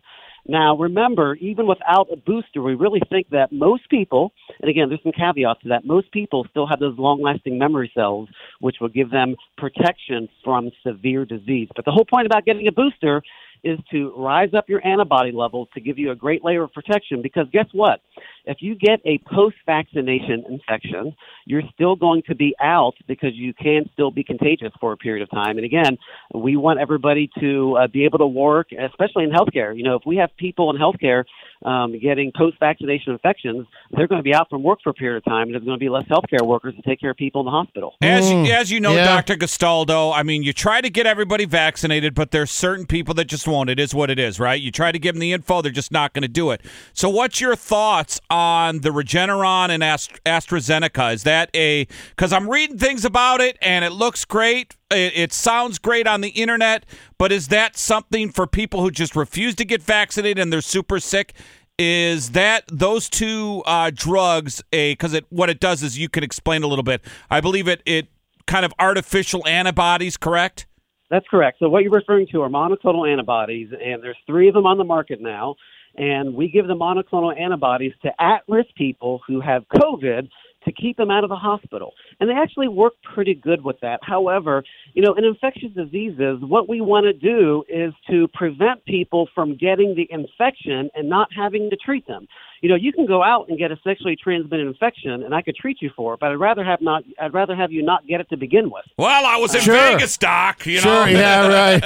Now, 0.48 0.76
remember, 0.76 1.36
even 1.36 1.68
without 1.68 2.08
a 2.12 2.16
booster, 2.16 2.64
we 2.64 2.74
really 2.74 3.02
think 3.10 3.30
that 3.30 3.52
most 3.52 3.88
people, 3.90 4.34
and 4.60 4.70
again, 4.70 4.90
there's 4.90 5.04
some 5.04 5.12
caveats 5.12 5.62
to 5.62 5.70
that, 5.70 5.86
most 5.86 6.12
people 6.12 6.48
still 6.50 6.66
have 6.66 6.80
those 6.80 6.98
long 6.98 7.22
lasting 7.22 7.60
memory 7.60 7.92
cells, 7.94 8.28
which 8.60 8.78
will 8.82 8.90
give 8.90 9.12
them 9.12 9.36
protection 9.58 10.28
from 10.44 10.72
severe 10.86 11.26
disease. 11.26 11.70
But 11.76 11.86
the 11.86 11.92
whole 11.92 12.06
point 12.06 12.26
about 12.26 12.46
getting 12.46 12.68
a 12.68 12.72
booster 12.72 13.22
is 13.64 13.78
to 13.92 14.14
rise 14.18 14.54
up 14.56 14.68
your 14.68 14.86
antibody 14.86 15.32
levels 15.32 15.68
to 15.76 15.82
give 15.82 16.00
you 16.00 16.10
a 16.12 16.16
great 16.16 16.44
layer 16.44 16.64
of 16.64 16.74
protection 16.74 17.22
because 17.22 17.46
guess 17.52 17.68
what? 17.74 18.02
If 18.46 18.58
you 18.62 18.76
get 18.76 19.00
a 19.06 19.20
post 19.20 19.58
vaccination 19.66 20.44
infection, 20.50 21.16
you're 21.46 21.64
still 21.74 21.96
going 21.96 22.24
to 22.28 22.36
be 22.36 22.56
out 22.60 22.96
because 23.08 23.32
you 23.34 23.54
can 23.54 23.90
still 23.94 24.12
be 24.12 24.24
contagious 24.24 24.72
for 24.80 24.92
a 24.92 24.98
period 24.98 25.24
of 25.24 25.30
time. 25.30 25.58
And 25.58 25.66
again, 25.66 25.98
we 26.34 26.56
want 26.58 26.80
everybody 26.80 27.30
to 27.40 27.78
uh, 27.78 27.88
be 27.88 28.06
able 28.06 28.20
to 28.20 28.28
work, 28.28 28.70
especially 28.72 29.26
in 29.26 29.32
healthcare. 29.32 29.76
You 29.76 29.84
know, 29.84 29.96
if 29.96 30.04
we 30.06 30.18
have 30.18 30.30
people 30.38 30.70
in 30.72 30.78
healthcare 30.78 31.24
um, 31.64 31.98
getting 32.00 32.32
post 32.36 32.58
vaccination 32.60 33.14
infections, 33.14 33.68
they're 33.92 34.08
going 34.08 34.20
to 34.20 34.24
be 34.24 34.34
out 34.34 34.50
from 34.50 34.64
work 34.64 34.80
for 34.84 34.90
a 34.90 34.94
period 34.94 35.18
of 35.18 35.26
time, 35.26 35.44
and 35.44 35.54
there's 35.54 35.64
going 35.64 35.78
to 35.78 35.84
be 35.84 35.90
less 35.90 36.06
healthcare 36.06 36.46
workers 36.46 36.76
to 36.76 36.82
take 36.82 37.00
care 37.00 37.12
of 37.12 37.18
people 37.18 37.42
in 37.42 37.46
the 37.46 37.52
hospital. 37.52 37.96
As 38.02 38.32
Mm, 38.32 38.50
as 38.50 38.72
you 38.72 38.80
know, 38.80 38.96
yeah. 38.96 39.04
Dr. 39.04 39.36
Gastaldo, 39.36 40.14
I 40.16 40.24
mean, 40.24 40.44
you 40.44 40.54
try 40.54 40.82
to 40.82 40.90
get 40.90 41.06
everybody 41.06 41.46
vaccinated, 41.46 42.14
but 42.14 42.32
there's 42.32 42.52
certain 42.52 42.86
people 42.86 43.14
that 43.16 43.26
just 43.26 43.48
won't. 43.48 43.70
It 43.70 43.80
is 43.80 43.94
what 43.94 44.10
it 44.10 44.20
is, 44.20 44.40
right? 44.40 44.60
You 44.60 44.72
try 44.72 44.92
to 44.92 45.00
give 45.00 45.16
them 45.16 45.20
the 45.20 45.34
info, 45.34 45.62
they're 45.62 45.72
just 45.72 45.92
not 45.92 46.14
going 46.14 46.24
to 46.24 46.28
do 46.28 46.52
it. 46.52 46.62
So, 46.94 47.10
what's 47.10 47.42
your 47.42 47.56
thoughts 47.56 48.22
on 48.32 48.80
the 48.80 48.90
Regeneron 48.90 49.70
and 49.70 49.84
Ast- 49.84 50.24
AstraZeneca? 50.24 51.14
Is 51.14 51.24
that 51.24 51.50
a 51.54 51.86
because 52.16 52.34
I'm 52.34 52.50
reading 52.50 52.80
things 52.80 53.06
about 53.06 53.42
it 53.42 53.58
and 53.62 53.86
it 53.86 53.92
looks 53.92 54.26
great. 54.26 54.76
It, 54.90 55.14
it 55.16 55.34
sounds 55.34 55.78
great 55.78 56.08
on 56.08 56.22
the 56.22 56.30
internet, 56.30 56.86
but 57.18 57.32
is 57.32 57.50
that 57.50 57.78
something 57.78 58.32
for 58.32 58.48
people 58.48 58.82
who 58.82 58.90
just 58.90 59.16
refuse 59.16 59.54
to 59.56 59.66
get 59.66 59.84
vaccinated 59.84 60.40
and 60.40 60.52
they're 60.52 60.62
super 60.62 61.00
sick? 61.00 61.34
is 61.80 62.32
that 62.32 62.64
those 62.68 63.10
two 63.10 63.64
uh, 63.66 63.90
drugs 63.92 64.62
a 64.72 64.94
because 64.94 65.16
it 65.16 65.26
what 65.30 65.50
it 65.50 65.60
does 65.60 65.82
is 65.82 65.98
you 65.98 66.10
can 66.10 66.24
explain 66.24 66.62
a 66.62 66.68
little 66.68 66.84
bit. 66.84 67.02
I 67.30 67.42
believe 67.42 67.68
it 67.68 67.82
it 67.86 68.08
kind 68.46 68.66
of 68.66 68.74
artificial 68.78 69.48
antibodies, 69.48 70.16
correct? 70.16 70.68
That's 71.10 71.26
correct. 71.28 71.60
So 71.60 71.70
what 71.70 71.84
you're 71.84 71.92
referring 71.92 72.28
to 72.32 72.42
are 72.42 72.50
monoclonal 72.50 73.12
antibodies, 73.12 73.70
and 73.72 74.02
there's 74.02 74.18
three 74.28 74.48
of 74.48 74.54
them 74.54 74.66
on 74.66 74.78
the 74.78 74.84
market 74.84 75.20
now. 75.22 75.56
And 75.96 76.36
we 76.36 76.50
give 76.50 76.68
the 76.68 76.76
monoclonal 76.76 77.38
antibodies 77.38 77.94
to 78.04 78.12
at-risk 78.22 78.70
people 78.76 79.22
who 79.28 79.42
have 79.42 79.68
COVID 79.68 80.30
to 80.66 80.72
keep 80.72 80.98
them 80.98 81.10
out 81.10 81.24
of 81.24 81.30
the 81.30 81.36
hospital. 81.36 81.94
And 82.20 82.30
they 82.30 82.34
actually 82.34 82.68
work 82.68 82.94
pretty 83.14 83.34
good 83.34 83.64
with 83.64 83.80
that. 83.82 84.00
However, 84.04 84.64
you 84.94 85.02
know, 85.02 85.14
in 85.16 85.24
infectious 85.26 85.72
diseases, 85.76 86.40
what 86.42 86.70
we 86.70 86.82
want 86.82 87.06
to 87.06 87.14
do 87.14 87.64
is 87.68 87.94
to 88.10 88.28
prevent 88.30 88.84
people 88.86 89.28
from 89.34 89.56
getting 89.58 89.96
the 89.96 90.08
infection 90.12 90.90
and 90.96 91.10
not 91.10 91.30
having 91.36 91.70
to 91.70 91.76
treat 91.76 92.06
them. 92.08 92.28
You 92.62 92.70
know, 92.70 92.76
you 92.76 92.94
can 92.94 93.08
go 93.08 93.24
out 93.24 93.50
and 93.50 93.58
get 93.58 93.72
a 93.72 93.80
sexually 93.84 94.16
transmitted 94.16 94.68
infection 94.68 95.24
and 95.24 95.34
I 95.34 95.42
could 95.42 95.56
treat 95.56 95.82
you 95.82 95.90
for 95.96 96.14
it, 96.14 96.20
but 96.20 96.32
I'd 96.32 96.36
rather 96.36 96.64
have 96.64 96.80
not 96.82 97.04
I'd 97.20 97.34
rather 97.34 97.56
have 97.56 97.72
you 97.72 97.82
not 97.82 98.06
get 98.06 98.22
it 98.22 98.30
to 98.30 98.38
begin 98.38 98.70
with. 98.70 98.86
Well, 99.00 99.26
I 99.26 99.38
was 99.38 99.56
in 99.56 99.62
Sure. 99.62 99.74
Vegas, 99.76 100.16
Doc. 100.18 100.66
You 100.68 100.76
know, 100.76 101.06
Sure, 101.06 101.08
yeah, 101.08 101.48
right. 101.72 101.82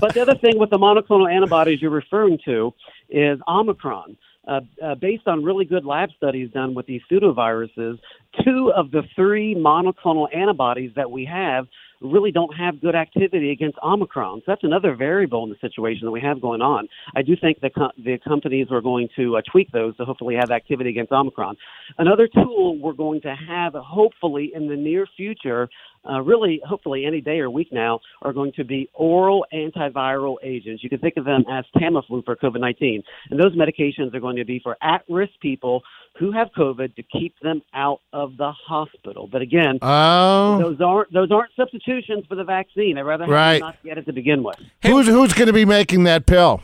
but 0.00 0.14
the 0.14 0.20
other 0.22 0.34
thing 0.36 0.58
with 0.58 0.70
the 0.70 0.78
monoclonal 0.78 1.30
antibodies 1.30 1.82
you're 1.82 1.90
referring 1.90 2.38
to 2.46 2.72
is 3.10 3.38
Omicron. 3.46 4.16
Uh, 4.46 4.60
uh, 4.82 4.94
based 4.94 5.26
on 5.26 5.42
really 5.42 5.64
good 5.64 5.84
lab 5.84 6.10
studies 6.16 6.50
done 6.50 6.74
with 6.74 6.86
these 6.86 7.00
pseudoviruses, 7.10 7.98
two 8.44 8.72
of 8.76 8.90
the 8.90 9.02
three 9.16 9.54
monoclonal 9.54 10.26
antibodies 10.34 10.90
that 10.96 11.10
we 11.10 11.24
have 11.24 11.66
really 12.00 12.30
don't 12.30 12.54
have 12.56 12.80
good 12.80 12.94
activity 12.94 13.50
against 13.50 13.78
Omicron. 13.82 14.40
So 14.40 14.44
that's 14.48 14.64
another 14.64 14.94
variable 14.94 15.44
in 15.44 15.50
the 15.50 15.56
situation 15.60 16.04
that 16.04 16.10
we 16.10 16.20
have 16.20 16.40
going 16.40 16.60
on. 16.60 16.88
I 17.16 17.22
do 17.22 17.34
think 17.40 17.58
co- 17.74 17.92
the 17.96 18.18
companies 18.18 18.68
are 18.70 18.80
going 18.80 19.08
to 19.16 19.38
uh, 19.38 19.42
tweak 19.50 19.70
those 19.72 19.96
to 19.96 20.04
hopefully 20.04 20.34
have 20.34 20.50
activity 20.50 20.90
against 20.90 21.12
Omicron. 21.12 21.56
Another 21.98 22.28
tool 22.28 22.78
we're 22.78 22.92
going 22.92 23.22
to 23.22 23.34
have, 23.34 23.74
hopefully 23.74 24.52
in 24.54 24.68
the 24.68 24.76
near 24.76 25.06
future, 25.16 25.68
uh, 26.08 26.20
really, 26.20 26.60
hopefully 26.66 27.04
any 27.06 27.20
day 27.20 27.38
or 27.40 27.50
week 27.50 27.72
now, 27.72 28.00
are 28.22 28.32
going 28.32 28.52
to 28.52 28.64
be 28.64 28.88
oral 28.94 29.44
antiviral 29.52 30.36
agents. 30.42 30.82
You 30.82 30.90
can 30.90 30.98
think 30.98 31.16
of 31.16 31.24
them 31.24 31.44
as 31.50 31.64
Tamiflu 31.76 32.24
for 32.24 32.36
COVID 32.36 32.60
19. 32.60 33.02
And 33.30 33.40
those 33.40 33.54
medications 33.56 34.14
are 34.14 34.20
going 34.20 34.36
to 34.36 34.44
be 34.44 34.60
for 34.62 34.76
at 34.82 35.02
risk 35.08 35.32
people 35.40 35.82
who 36.18 36.30
have 36.32 36.48
COVID 36.56 36.94
to 36.96 37.02
keep 37.02 37.34
them 37.40 37.62
out 37.74 38.00
of 38.12 38.36
the 38.36 38.52
hospital. 38.52 39.28
But 39.30 39.42
again, 39.42 39.78
Oh, 39.82 40.58
those 40.60 40.80
aren't 40.80 41.12
those 41.12 41.30
aren't 41.30 41.50
substitutions 41.56 42.24
for 42.28 42.34
the 42.36 42.44
vaccine. 42.44 42.98
I'd 42.98 43.02
rather 43.02 43.24
have 43.24 43.32
Right. 43.32 43.60
not 43.60 43.82
get 43.82 43.98
it 43.98 44.06
to 44.06 44.12
begin 44.12 44.42
with. 44.42 44.56
who's 44.82 45.06
who's 45.06 45.32
going 45.32 45.46
to 45.48 45.52
be 45.52 45.64
making 45.64 46.04
that 46.04 46.26
pill? 46.26 46.60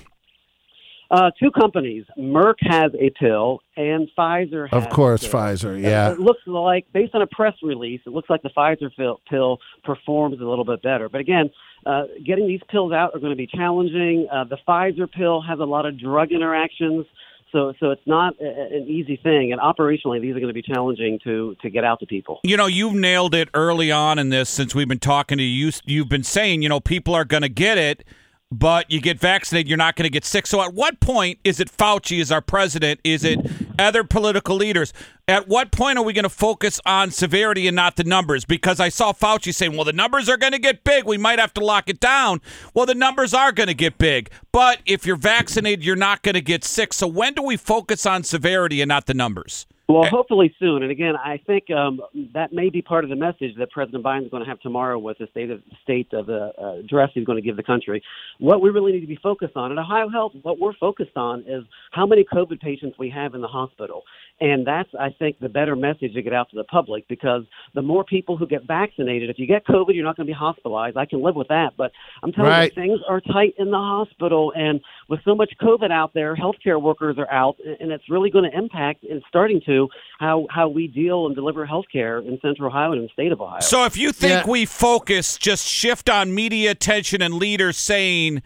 Uh, 1.10 1.30
two 1.42 1.50
companies, 1.50 2.04
Merck 2.16 2.54
has 2.60 2.92
a 2.98 3.10
pill 3.18 3.60
and 3.76 4.08
Pfizer 4.16 4.68
has 4.70 4.84
Of 4.84 4.90
course, 4.90 5.24
a 5.26 5.28
pill. 5.30 5.40
Pfizer. 5.40 5.82
Yeah. 5.82 6.12
It 6.12 6.20
looks 6.20 6.40
like, 6.46 6.86
based 6.92 7.14
on 7.16 7.22
a 7.22 7.26
press 7.26 7.54
release, 7.64 8.00
it 8.06 8.10
looks 8.10 8.30
like 8.30 8.42
the 8.42 8.50
Pfizer 8.50 8.94
pill, 8.96 9.20
pill 9.28 9.58
performs 9.82 10.40
a 10.40 10.44
little 10.44 10.64
bit 10.64 10.82
better. 10.82 11.08
But 11.08 11.20
again, 11.20 11.50
uh, 11.84 12.04
getting 12.24 12.46
these 12.46 12.60
pills 12.70 12.92
out 12.92 13.14
are 13.14 13.18
going 13.18 13.32
to 13.32 13.36
be 13.36 13.48
challenging. 13.48 14.28
Uh, 14.32 14.44
the 14.44 14.58
Pfizer 14.68 15.10
pill 15.10 15.42
has 15.42 15.58
a 15.58 15.64
lot 15.64 15.84
of 15.86 15.98
drug 15.98 16.30
interactions, 16.30 17.06
so 17.52 17.72
so 17.80 17.90
it's 17.90 18.06
not 18.06 18.34
a, 18.40 18.44
a- 18.44 18.76
an 18.76 18.86
easy 18.86 19.16
thing. 19.20 19.50
And 19.50 19.60
operationally, 19.60 20.20
these 20.20 20.36
are 20.36 20.40
going 20.40 20.46
to 20.48 20.52
be 20.54 20.62
challenging 20.62 21.18
to 21.24 21.56
to 21.62 21.70
get 21.70 21.82
out 21.82 21.98
to 22.00 22.06
people. 22.06 22.38
You 22.44 22.56
know, 22.56 22.66
you've 22.66 22.94
nailed 22.94 23.34
it 23.34 23.48
early 23.54 23.90
on 23.90 24.18
in 24.20 24.28
this 24.28 24.48
since 24.48 24.74
we've 24.74 24.86
been 24.86 25.00
talking 25.00 25.38
to 25.38 25.42
you. 25.44 25.72
You've 25.84 26.08
been 26.08 26.22
saying, 26.22 26.62
you 26.62 26.68
know, 26.68 26.78
people 26.78 27.14
are 27.14 27.24
going 27.24 27.42
to 27.42 27.48
get 27.48 27.78
it, 27.78 28.04
but 28.50 28.90
you 28.90 29.00
get 29.00 29.18
vaccinated, 29.18 29.68
you're 29.68 29.78
not 29.78 29.94
going 29.94 30.04
to 30.04 30.10
get 30.10 30.24
sick. 30.24 30.46
So 30.46 30.60
at 30.62 30.74
what 30.74 30.98
point 31.00 31.38
is 31.44 31.60
it 31.60 31.70
Fauci 31.70 32.20
as 32.20 32.32
our 32.32 32.40
president? 32.40 33.00
Is 33.04 33.22
it 33.22 33.38
other 33.78 34.02
political 34.02 34.56
leaders? 34.56 34.92
At 35.28 35.46
what 35.46 35.70
point 35.70 35.98
are 35.98 36.04
we 36.04 36.12
going 36.12 36.24
to 36.24 36.28
focus 36.28 36.80
on 36.84 37.12
severity 37.12 37.68
and 37.68 37.76
not 37.76 37.94
the 37.94 38.02
numbers? 38.02 38.44
Because 38.44 38.80
I 38.80 38.88
saw 38.88 39.12
Fauci 39.12 39.54
saying, 39.54 39.76
well, 39.76 39.84
the 39.84 39.92
numbers 39.92 40.28
are 40.28 40.36
going 40.36 40.52
to 40.52 40.58
get 40.58 40.82
big. 40.82 41.04
We 41.04 41.16
might 41.16 41.38
have 41.38 41.54
to 41.54 41.64
lock 41.64 41.88
it 41.88 42.00
down. 42.00 42.40
Well, 42.74 42.86
the 42.86 42.94
numbers 42.96 43.32
are 43.32 43.52
going 43.52 43.68
to 43.68 43.74
get 43.74 43.98
big. 43.98 44.30
But 44.50 44.80
if 44.84 45.06
you're 45.06 45.14
vaccinated, 45.14 45.84
you're 45.84 45.94
not 45.94 46.22
going 46.22 46.34
to 46.34 46.40
get 46.40 46.64
sick. 46.64 46.92
So 46.92 47.06
when 47.06 47.34
do 47.34 47.42
we 47.42 47.56
focus 47.56 48.04
on 48.04 48.24
severity 48.24 48.80
and 48.80 48.88
not 48.88 49.06
the 49.06 49.14
numbers? 49.14 49.66
Well, 49.92 50.04
hopefully 50.08 50.54
soon. 50.60 50.84
And 50.84 50.92
again, 50.92 51.16
I 51.16 51.40
think 51.44 51.68
um, 51.70 52.00
that 52.32 52.52
may 52.52 52.70
be 52.70 52.80
part 52.80 53.02
of 53.02 53.10
the 53.10 53.16
message 53.16 53.56
that 53.58 53.70
President 53.72 54.04
Biden 54.04 54.24
is 54.24 54.30
going 54.30 54.44
to 54.44 54.48
have 54.48 54.60
tomorrow 54.60 54.98
with 54.98 55.18
the 55.18 55.26
state 55.32 55.50
of 55.50 55.60
state 55.82 56.12
of 56.12 56.26
the 56.26 56.52
uh, 56.62 56.78
address 56.78 57.10
he's 57.12 57.24
going 57.24 57.36
to 57.36 57.42
give 57.42 57.56
the 57.56 57.62
country. 57.64 58.00
What 58.38 58.62
we 58.62 58.70
really 58.70 58.92
need 58.92 59.00
to 59.00 59.06
be 59.06 59.18
focused 59.20 59.56
on 59.56 59.72
at 59.72 59.78
Ohio 59.78 60.08
Health, 60.08 60.32
what 60.42 60.60
we're 60.60 60.74
focused 60.74 61.16
on 61.16 61.40
is 61.40 61.64
how 61.90 62.06
many 62.06 62.24
COVID 62.24 62.60
patients 62.60 62.98
we 62.98 63.10
have 63.10 63.34
in 63.34 63.40
the 63.40 63.48
hospital. 63.48 64.04
And 64.40 64.66
that's, 64.66 64.88
I 64.98 65.10
think, 65.18 65.38
the 65.38 65.50
better 65.50 65.76
message 65.76 66.14
to 66.14 66.22
get 66.22 66.32
out 66.32 66.48
to 66.50 66.56
the 66.56 66.64
public 66.64 67.06
because 67.08 67.42
the 67.74 67.82
more 67.82 68.04
people 68.04 68.38
who 68.38 68.46
get 68.46 68.66
vaccinated, 68.66 69.28
if 69.28 69.38
you 69.38 69.46
get 69.46 69.66
COVID, 69.66 69.94
you're 69.94 70.04
not 70.04 70.16
going 70.16 70.26
to 70.26 70.30
be 70.30 70.36
hospitalized. 70.36 70.96
I 70.96 71.04
can 71.04 71.20
live 71.22 71.34
with 71.36 71.48
that. 71.48 71.72
But 71.76 71.92
I'm 72.22 72.32
telling 72.32 72.50
Right. 72.50 72.72
you, 72.74 72.82
things 72.82 73.00
are 73.06 73.20
tight 73.20 73.54
in 73.58 73.70
the 73.70 73.76
hospital. 73.76 74.52
And 74.56 74.80
with 75.08 75.20
so 75.24 75.34
much 75.34 75.52
COVID 75.60 75.90
out 75.90 76.14
there, 76.14 76.34
healthcare 76.34 76.80
workers 76.80 77.16
are 77.18 77.30
out, 77.30 77.56
and 77.80 77.92
it's 77.92 78.08
really 78.08 78.30
going 78.30 78.50
to 78.50 78.56
impact 78.56 79.04
and 79.04 79.22
starting 79.28 79.60
to 79.66 79.79
how, 80.18 80.46
how 80.50 80.68
we 80.68 80.86
deal 80.86 81.26
and 81.26 81.34
deliver 81.34 81.66
healthcare 81.66 82.24
in 82.26 82.38
Central 82.42 82.68
Ohio 82.68 82.92
and 82.92 83.00
in 83.00 83.06
the 83.06 83.12
state 83.12 83.32
of 83.32 83.40
Ohio. 83.40 83.60
So 83.60 83.84
if 83.84 83.96
you 83.96 84.12
think 84.12 84.44
Yeah. 84.44 84.50
we 84.50 84.66
focus, 84.66 85.36
just 85.38 85.66
shift 85.66 86.10
on 86.10 86.34
media 86.34 86.72
attention 86.72 87.22
and 87.22 87.34
leaders 87.34 87.76
saying, 87.76 88.42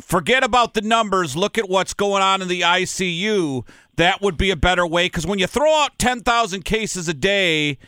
forget 0.00 0.42
about 0.42 0.74
the 0.74 0.80
numbers, 0.80 1.36
look 1.36 1.58
at 1.58 1.68
what's 1.68 1.94
going 1.94 2.22
on 2.22 2.42
in 2.42 2.48
the 2.48 2.62
ICU, 2.62 3.66
that 3.96 4.20
would 4.20 4.36
be 4.36 4.50
a 4.50 4.56
better 4.56 4.86
way. 4.86 5.06
Because 5.06 5.26
when 5.26 5.38
you 5.38 5.46
throw 5.46 5.72
out 5.72 5.98
10,000 5.98 6.64
cases 6.64 7.08
a 7.08 7.14
day, 7.14 7.78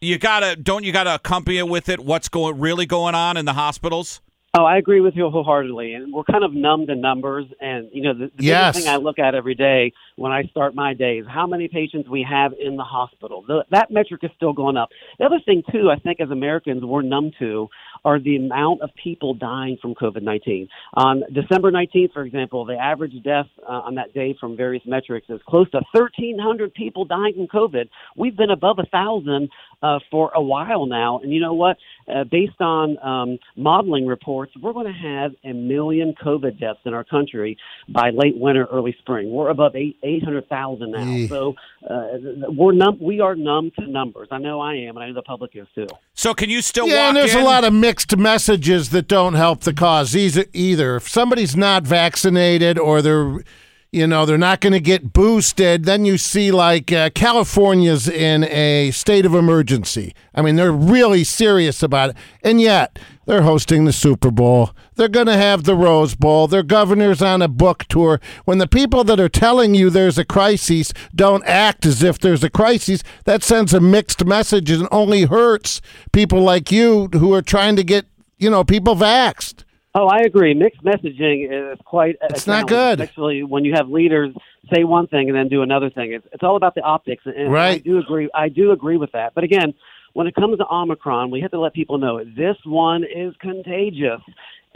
you 0.00 0.16
gotta 0.18 0.56
don't 0.56 0.82
you 0.84 0.92
gotta 0.92 1.14
accompany 1.14 1.58
it 1.58 1.68
with 1.68 1.90
it 1.90 2.00
what's 2.00 2.30
going 2.30 2.58
really 2.58 2.86
going 2.86 3.14
on 3.14 3.36
in 3.36 3.44
the 3.44 3.52
hospitals 3.52 4.22
Oh, 4.58 4.64
I 4.64 4.78
agree 4.78 5.00
with 5.00 5.14
you 5.14 5.30
wholeheartedly, 5.30 5.94
and 5.94 6.12
we're 6.12 6.24
kind 6.24 6.42
of 6.42 6.52
numb 6.52 6.88
to 6.88 6.96
numbers. 6.96 7.46
And 7.60 7.88
you 7.92 8.02
know, 8.02 8.14
the, 8.14 8.32
the 8.36 8.44
Yes. 8.44 8.74
biggest 8.74 8.84
thing 8.84 8.92
I 8.92 8.96
look 8.96 9.20
at 9.20 9.36
every 9.36 9.54
day 9.54 9.92
when 10.16 10.32
I 10.32 10.42
start 10.50 10.74
my 10.74 10.92
day 10.92 11.18
is 11.18 11.26
how 11.28 11.46
many 11.46 11.68
patients 11.68 12.08
we 12.08 12.26
have 12.28 12.52
in 12.60 12.74
the 12.76 12.82
hospital. 12.82 13.44
The, 13.46 13.64
that 13.70 13.92
metric 13.92 14.24
is 14.24 14.30
still 14.34 14.52
going 14.52 14.76
up. 14.76 14.88
The 15.20 15.26
other 15.26 15.38
thing 15.44 15.62
too, 15.70 15.88
I 15.88 16.00
think 16.00 16.20
as 16.20 16.30
Americans 16.30 16.82
we're 16.82 17.02
numb 17.02 17.30
to 17.38 17.68
are 18.04 18.18
the 18.18 18.36
amount 18.38 18.80
of 18.82 18.90
people 19.00 19.34
dying 19.34 19.78
from 19.80 19.94
COVID 19.94 20.22
nineteen. 20.22 20.68
On 20.94 21.22
December 21.32 21.70
nineteenth, 21.70 22.12
for 22.12 22.22
example, 22.22 22.64
the 22.64 22.74
average 22.76 23.14
death 23.22 23.46
uh, 23.62 23.70
on 23.86 23.94
that 23.96 24.12
day 24.14 24.36
from 24.40 24.56
various 24.56 24.82
metrics 24.84 25.30
is 25.30 25.40
close 25.46 25.70
to 25.70 25.80
thirteen 25.94 26.40
hundred 26.40 26.74
people 26.74 27.04
dying 27.04 27.34
from 27.34 27.46
COVID. 27.46 27.88
We've 28.16 28.36
been 28.36 28.50
above 28.50 28.80
a 28.80 28.86
thousand 28.86 29.48
uh, 29.80 30.00
for 30.10 30.32
a 30.34 30.42
while 30.42 30.86
now, 30.86 31.20
and 31.22 31.32
you 31.32 31.40
know 31.40 31.54
what? 31.54 31.76
Uh, 32.14 32.24
based 32.24 32.60
on 32.60 32.98
um, 33.06 33.38
modeling 33.56 34.06
reports, 34.06 34.52
we're 34.60 34.72
going 34.72 34.86
to 34.86 34.92
have 34.92 35.32
a 35.44 35.52
million 35.54 36.14
COVID 36.22 36.58
deaths 36.58 36.80
in 36.84 36.94
our 36.94 37.04
country 37.04 37.56
by 37.88 38.10
late 38.10 38.36
winter, 38.36 38.66
early 38.72 38.94
spring. 38.98 39.30
We're 39.30 39.50
above 39.50 39.76
eight 39.76 39.96
eight 40.02 40.22
hundred 40.24 40.48
thousand 40.48 40.92
now, 40.92 41.04
Eeh. 41.04 41.28
so 41.28 41.54
uh, 41.88 42.50
we're 42.50 42.72
numb. 42.72 42.98
We 43.00 43.20
are 43.20 43.34
numb 43.34 43.70
to 43.78 43.86
numbers. 43.86 44.28
I 44.30 44.38
know 44.38 44.60
I 44.60 44.74
am, 44.74 44.96
and 44.96 45.04
I 45.04 45.08
know 45.08 45.14
the 45.14 45.22
public 45.22 45.52
is 45.54 45.66
too. 45.74 45.86
so 46.14 46.34
can 46.34 46.50
you 46.50 46.60
still 46.62 46.88
Yeah, 46.88 46.96
walk 46.96 47.08
and 47.08 47.16
there's 47.16 47.34
in? 47.34 47.40
a 47.42 47.44
lot 47.44 47.64
of 47.64 47.72
mixed 47.72 48.16
messages 48.16 48.90
that 48.90 49.08
don't 49.08 49.34
help 49.34 49.60
the 49.60 49.72
cause 49.72 50.16
either. 50.16 50.44
either. 50.52 50.96
If 50.96 51.08
somebody's 51.08 51.56
not 51.56 51.84
vaccinated 51.84 52.78
or 52.78 53.02
they're, 53.02 53.42
you 53.92 54.06
know, 54.06 54.24
they're 54.24 54.38
not 54.38 54.60
going 54.60 54.72
to 54.72 54.80
get 54.80 55.12
boosted, 55.12 55.84
then 55.84 56.04
you 56.04 56.16
see 56.16 56.52
like 56.52 56.92
uh, 56.92 57.10
California's 57.10 58.08
in 58.08 58.44
a 58.44 58.92
state 58.92 59.26
of 59.26 59.34
emergency. 59.34 60.14
I 60.32 60.42
mean, 60.42 60.54
they're 60.54 60.70
really 60.70 61.24
serious 61.24 61.82
about 61.82 62.10
it, 62.10 62.16
and 62.42 62.60
yet 62.60 63.00
they're 63.26 63.42
hosting 63.42 63.84
the 63.84 63.92
Super 63.92 64.30
Bowl. 64.30 64.70
They're 64.94 65.08
going 65.08 65.26
to 65.26 65.36
have 65.36 65.64
the 65.64 65.74
Rose 65.74 66.14
Bowl. 66.14 66.46
Their 66.46 66.62
governor's 66.62 67.20
on 67.20 67.42
a 67.42 67.48
book 67.48 67.84
tour. 67.88 68.20
When 68.44 68.58
the 68.58 68.68
people 68.68 69.02
that 69.04 69.18
are 69.18 69.28
telling 69.28 69.74
you 69.74 69.90
there's 69.90 70.18
a 70.18 70.24
crisis 70.24 70.92
don't 71.12 71.44
act 71.44 71.84
as 71.84 72.02
if 72.02 72.18
there's 72.18 72.44
a 72.44 72.50
crisis, 72.50 73.02
that 73.24 73.42
sends 73.42 73.74
a 73.74 73.80
mixed 73.80 74.24
message 74.24 74.70
and 74.70 74.86
only 74.92 75.24
hurts 75.24 75.80
people 76.12 76.42
like 76.42 76.70
you 76.70 77.08
who 77.12 77.34
are 77.34 77.42
trying 77.42 77.74
to 77.74 77.82
get, 77.82 78.06
you 78.38 78.50
know, 78.50 78.62
people 78.62 78.94
vaxxed. 78.94 79.64
Oh, 79.94 80.06
I 80.06 80.20
agree. 80.20 80.54
Mixed 80.54 80.82
messaging 80.84 81.72
is 81.72 81.78
quite. 81.84 82.16
a 82.22 82.26
It's 82.26 82.46
not 82.46 82.68
good. 82.68 83.00
Especially 83.00 83.42
when 83.42 83.64
you 83.64 83.72
have 83.74 83.88
leaders 83.88 84.32
say 84.72 84.84
one 84.84 85.08
thing 85.08 85.28
and 85.28 85.36
then 85.36 85.48
do 85.48 85.62
another 85.62 85.90
thing. 85.90 86.12
It's, 86.12 86.26
it's 86.32 86.44
all 86.44 86.56
about 86.56 86.74
the 86.76 86.82
optics, 86.82 87.24
and 87.26 87.48
I 87.48 87.50
Right. 87.50 87.84
do 87.84 87.98
agree. 87.98 88.28
I 88.34 88.48
do 88.48 88.70
agree 88.70 88.96
with 88.96 89.10
that. 89.12 89.34
But 89.34 89.42
again, 89.42 89.74
when 90.12 90.26
it 90.28 90.34
comes 90.36 90.58
to 90.58 90.66
Omicron, 90.70 91.30
we 91.30 91.40
have 91.40 91.50
to 91.50 91.58
let 91.60 91.72
people 91.72 91.98
know 91.98 92.22
this 92.24 92.56
one 92.64 93.02
is 93.04 93.34
contagious, 93.40 94.20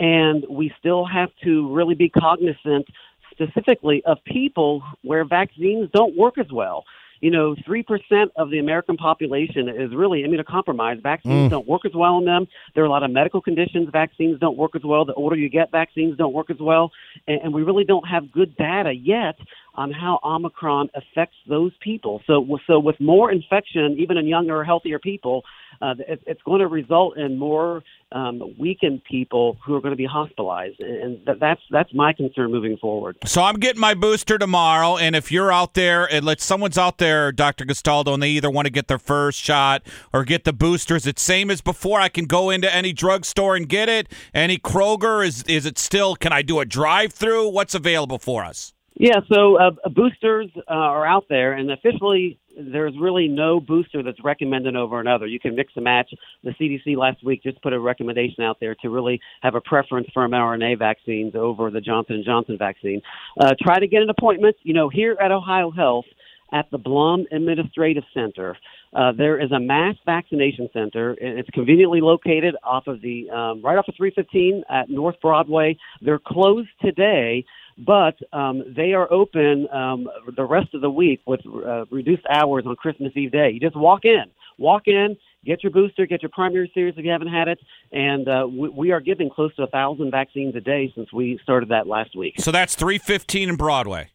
and 0.00 0.44
we 0.50 0.72
still 0.80 1.04
have 1.04 1.30
to 1.44 1.72
really 1.72 1.94
be 1.94 2.08
cognizant, 2.08 2.86
specifically 3.30 4.02
of 4.06 4.18
people 4.24 4.82
where 5.02 5.24
vaccines 5.24 5.88
don't 5.92 6.16
work 6.16 6.38
as 6.38 6.50
well. 6.52 6.84
You 7.24 7.30
know, 7.30 7.54
3% 7.66 8.26
of 8.36 8.50
the 8.50 8.58
American 8.58 8.98
population 8.98 9.66
is 9.66 9.94
really 9.94 10.24
immunocompromised. 10.24 11.02
Vaccines 11.02 11.46
mm. 11.46 11.48
don't 11.48 11.66
work 11.66 11.86
as 11.86 11.92
well 11.94 12.18
in 12.18 12.26
them. 12.26 12.46
There 12.74 12.84
are 12.84 12.86
a 12.86 12.90
lot 12.90 13.02
of 13.02 13.10
medical 13.10 13.40
conditions 13.40 13.88
vaccines 13.90 14.38
don't 14.40 14.58
work 14.58 14.76
as 14.76 14.82
well. 14.84 15.06
The 15.06 15.14
older 15.14 15.34
you 15.34 15.48
get, 15.48 15.70
vaccines 15.70 16.18
don't 16.18 16.34
work 16.34 16.50
as 16.50 16.58
well. 16.60 16.92
And, 17.26 17.40
and 17.40 17.54
we 17.54 17.62
really 17.62 17.84
don't 17.84 18.06
have 18.06 18.30
good 18.30 18.54
data 18.58 18.92
yet 18.92 19.36
on 19.74 19.90
how 19.90 20.20
Omicron 20.22 20.90
affects 20.94 21.36
those 21.48 21.72
people. 21.80 22.22
So, 22.26 22.46
so 22.66 22.78
with 22.78 23.00
more 23.00 23.32
infection, 23.32 23.96
even 23.98 24.16
in 24.16 24.26
younger, 24.26 24.62
healthier 24.64 24.98
people, 24.98 25.42
uh, 25.80 25.94
it, 26.06 26.22
it's 26.26 26.42
going 26.42 26.60
to 26.60 26.68
result 26.68 27.16
in 27.16 27.38
more 27.38 27.82
um, 28.12 28.54
weakened 28.58 29.02
people 29.04 29.56
who 29.64 29.74
are 29.74 29.80
going 29.80 29.92
to 29.92 29.96
be 29.96 30.06
hospitalized, 30.06 30.80
and 30.80 31.24
th- 31.26 31.38
that's 31.40 31.60
that's 31.70 31.92
my 31.92 32.12
concern 32.12 32.52
moving 32.52 32.76
forward. 32.76 33.16
So 33.24 33.42
I'm 33.42 33.56
getting 33.56 33.80
my 33.80 33.94
booster 33.94 34.38
tomorrow, 34.38 34.96
and 34.96 35.16
if 35.16 35.32
you're 35.32 35.50
out 35.50 35.74
there, 35.74 36.04
and 36.12 36.24
let 36.24 36.40
someone's 36.40 36.78
out 36.78 36.98
there, 36.98 37.32
Dr. 37.32 37.64
Gastaldo, 37.64 38.14
and 38.14 38.22
they 38.22 38.30
either 38.30 38.50
want 38.50 38.66
to 38.66 38.70
get 38.70 38.86
their 38.86 39.00
first 39.00 39.40
shot 39.40 39.82
or 40.12 40.24
get 40.24 40.44
the 40.44 40.52
boosters, 40.52 41.06
it's 41.06 41.22
same 41.22 41.50
as 41.50 41.60
before. 41.60 42.00
I 42.00 42.08
can 42.08 42.26
go 42.26 42.50
into 42.50 42.72
any 42.72 42.92
drugstore 42.92 43.56
and 43.56 43.68
get 43.68 43.88
it. 43.88 44.08
Any 44.32 44.58
Kroger 44.58 45.26
is 45.26 45.42
is 45.44 45.66
it 45.66 45.78
still? 45.78 46.14
Can 46.14 46.32
I 46.32 46.42
do 46.42 46.60
a 46.60 46.64
drive-through? 46.64 47.48
What's 47.48 47.74
available 47.74 48.18
for 48.18 48.44
us? 48.44 48.74
Yeah, 48.96 49.20
so 49.32 49.58
uh, 49.58 49.70
boosters 49.90 50.50
uh, 50.56 50.62
are 50.68 51.04
out 51.04 51.24
there, 51.28 51.54
and 51.54 51.70
officially 51.72 52.38
there's 52.56 52.94
really 53.00 53.26
no 53.26 53.58
booster 53.58 54.04
that's 54.04 54.22
recommended 54.22 54.76
over 54.76 55.00
another. 55.00 55.26
You 55.26 55.40
can 55.40 55.56
mix 55.56 55.72
and 55.74 55.82
match. 55.82 56.14
The 56.44 56.50
CDC 56.50 56.96
last 56.96 57.24
week 57.24 57.42
just 57.42 57.60
put 57.60 57.72
a 57.72 57.80
recommendation 57.80 58.44
out 58.44 58.58
there 58.60 58.76
to 58.82 58.90
really 58.90 59.20
have 59.42 59.56
a 59.56 59.60
preference 59.60 60.06
for 60.14 60.28
mRNA 60.28 60.78
vaccines 60.78 61.34
over 61.34 61.72
the 61.72 61.80
Johnson 61.80 62.16
and 62.16 62.24
Johnson 62.24 62.56
vaccine. 62.56 63.02
Uh, 63.40 63.54
try 63.60 63.80
to 63.80 63.88
get 63.88 64.02
an 64.02 64.10
appointment. 64.10 64.54
You 64.62 64.74
know, 64.74 64.88
here 64.88 65.16
at 65.20 65.32
Ohio 65.32 65.72
Health 65.72 66.06
at 66.52 66.70
the 66.70 66.78
Blum 66.78 67.26
Administrative 67.32 68.04
Center. 68.14 68.56
Uh, 68.94 69.10
there 69.10 69.40
is 69.40 69.50
a 69.50 69.58
mass 69.58 69.96
vaccination 70.06 70.68
center. 70.72 71.16
It's 71.20 71.50
conveniently 71.50 72.00
located 72.00 72.54
off 72.62 72.86
of 72.86 73.02
the 73.02 73.28
um, 73.30 73.60
right 73.60 73.76
off 73.76 73.88
of 73.88 73.94
315 73.96 74.62
at 74.70 74.88
North 74.88 75.16
Broadway. 75.20 75.76
They're 76.00 76.20
closed 76.24 76.68
today, 76.80 77.44
but 77.78 78.16
um, 78.32 78.62
they 78.76 78.92
are 78.92 79.10
open 79.12 79.68
um, 79.72 80.08
the 80.36 80.44
rest 80.44 80.74
of 80.74 80.80
the 80.80 80.90
week 80.90 81.20
with 81.26 81.40
uh, 81.46 81.84
reduced 81.90 82.24
hours 82.30 82.64
on 82.66 82.76
Christmas 82.76 83.12
Eve 83.16 83.32
day. 83.32 83.50
You 83.50 83.60
just 83.60 83.76
walk 83.76 84.04
in, 84.04 84.24
walk 84.58 84.82
in, 84.86 85.16
get 85.44 85.62
your 85.62 85.72
booster, 85.72 86.06
get 86.06 86.22
your 86.22 86.30
primary 86.30 86.70
series 86.74 86.94
if 86.96 87.04
you 87.04 87.10
haven't 87.10 87.28
had 87.28 87.48
it, 87.48 87.60
and 87.92 88.28
uh, 88.28 88.46
we, 88.48 88.68
we, 88.68 88.92
are 88.92 89.00
giving 89.00 89.30
close 89.30 89.54
to 89.56 89.62
a 89.64 89.66
thousand 89.66 90.10
vaccines 90.10 90.54
a 90.54 90.60
day 90.60 90.92
since 90.94 91.12
we 91.12 91.38
started 91.42 91.70
that 91.70 91.86
last 91.86 92.16
week. 92.16 92.34
So 92.38 92.52
that's 92.52 92.74
315 92.74 93.48
in 93.48 93.56
Broadway. 93.56 94.10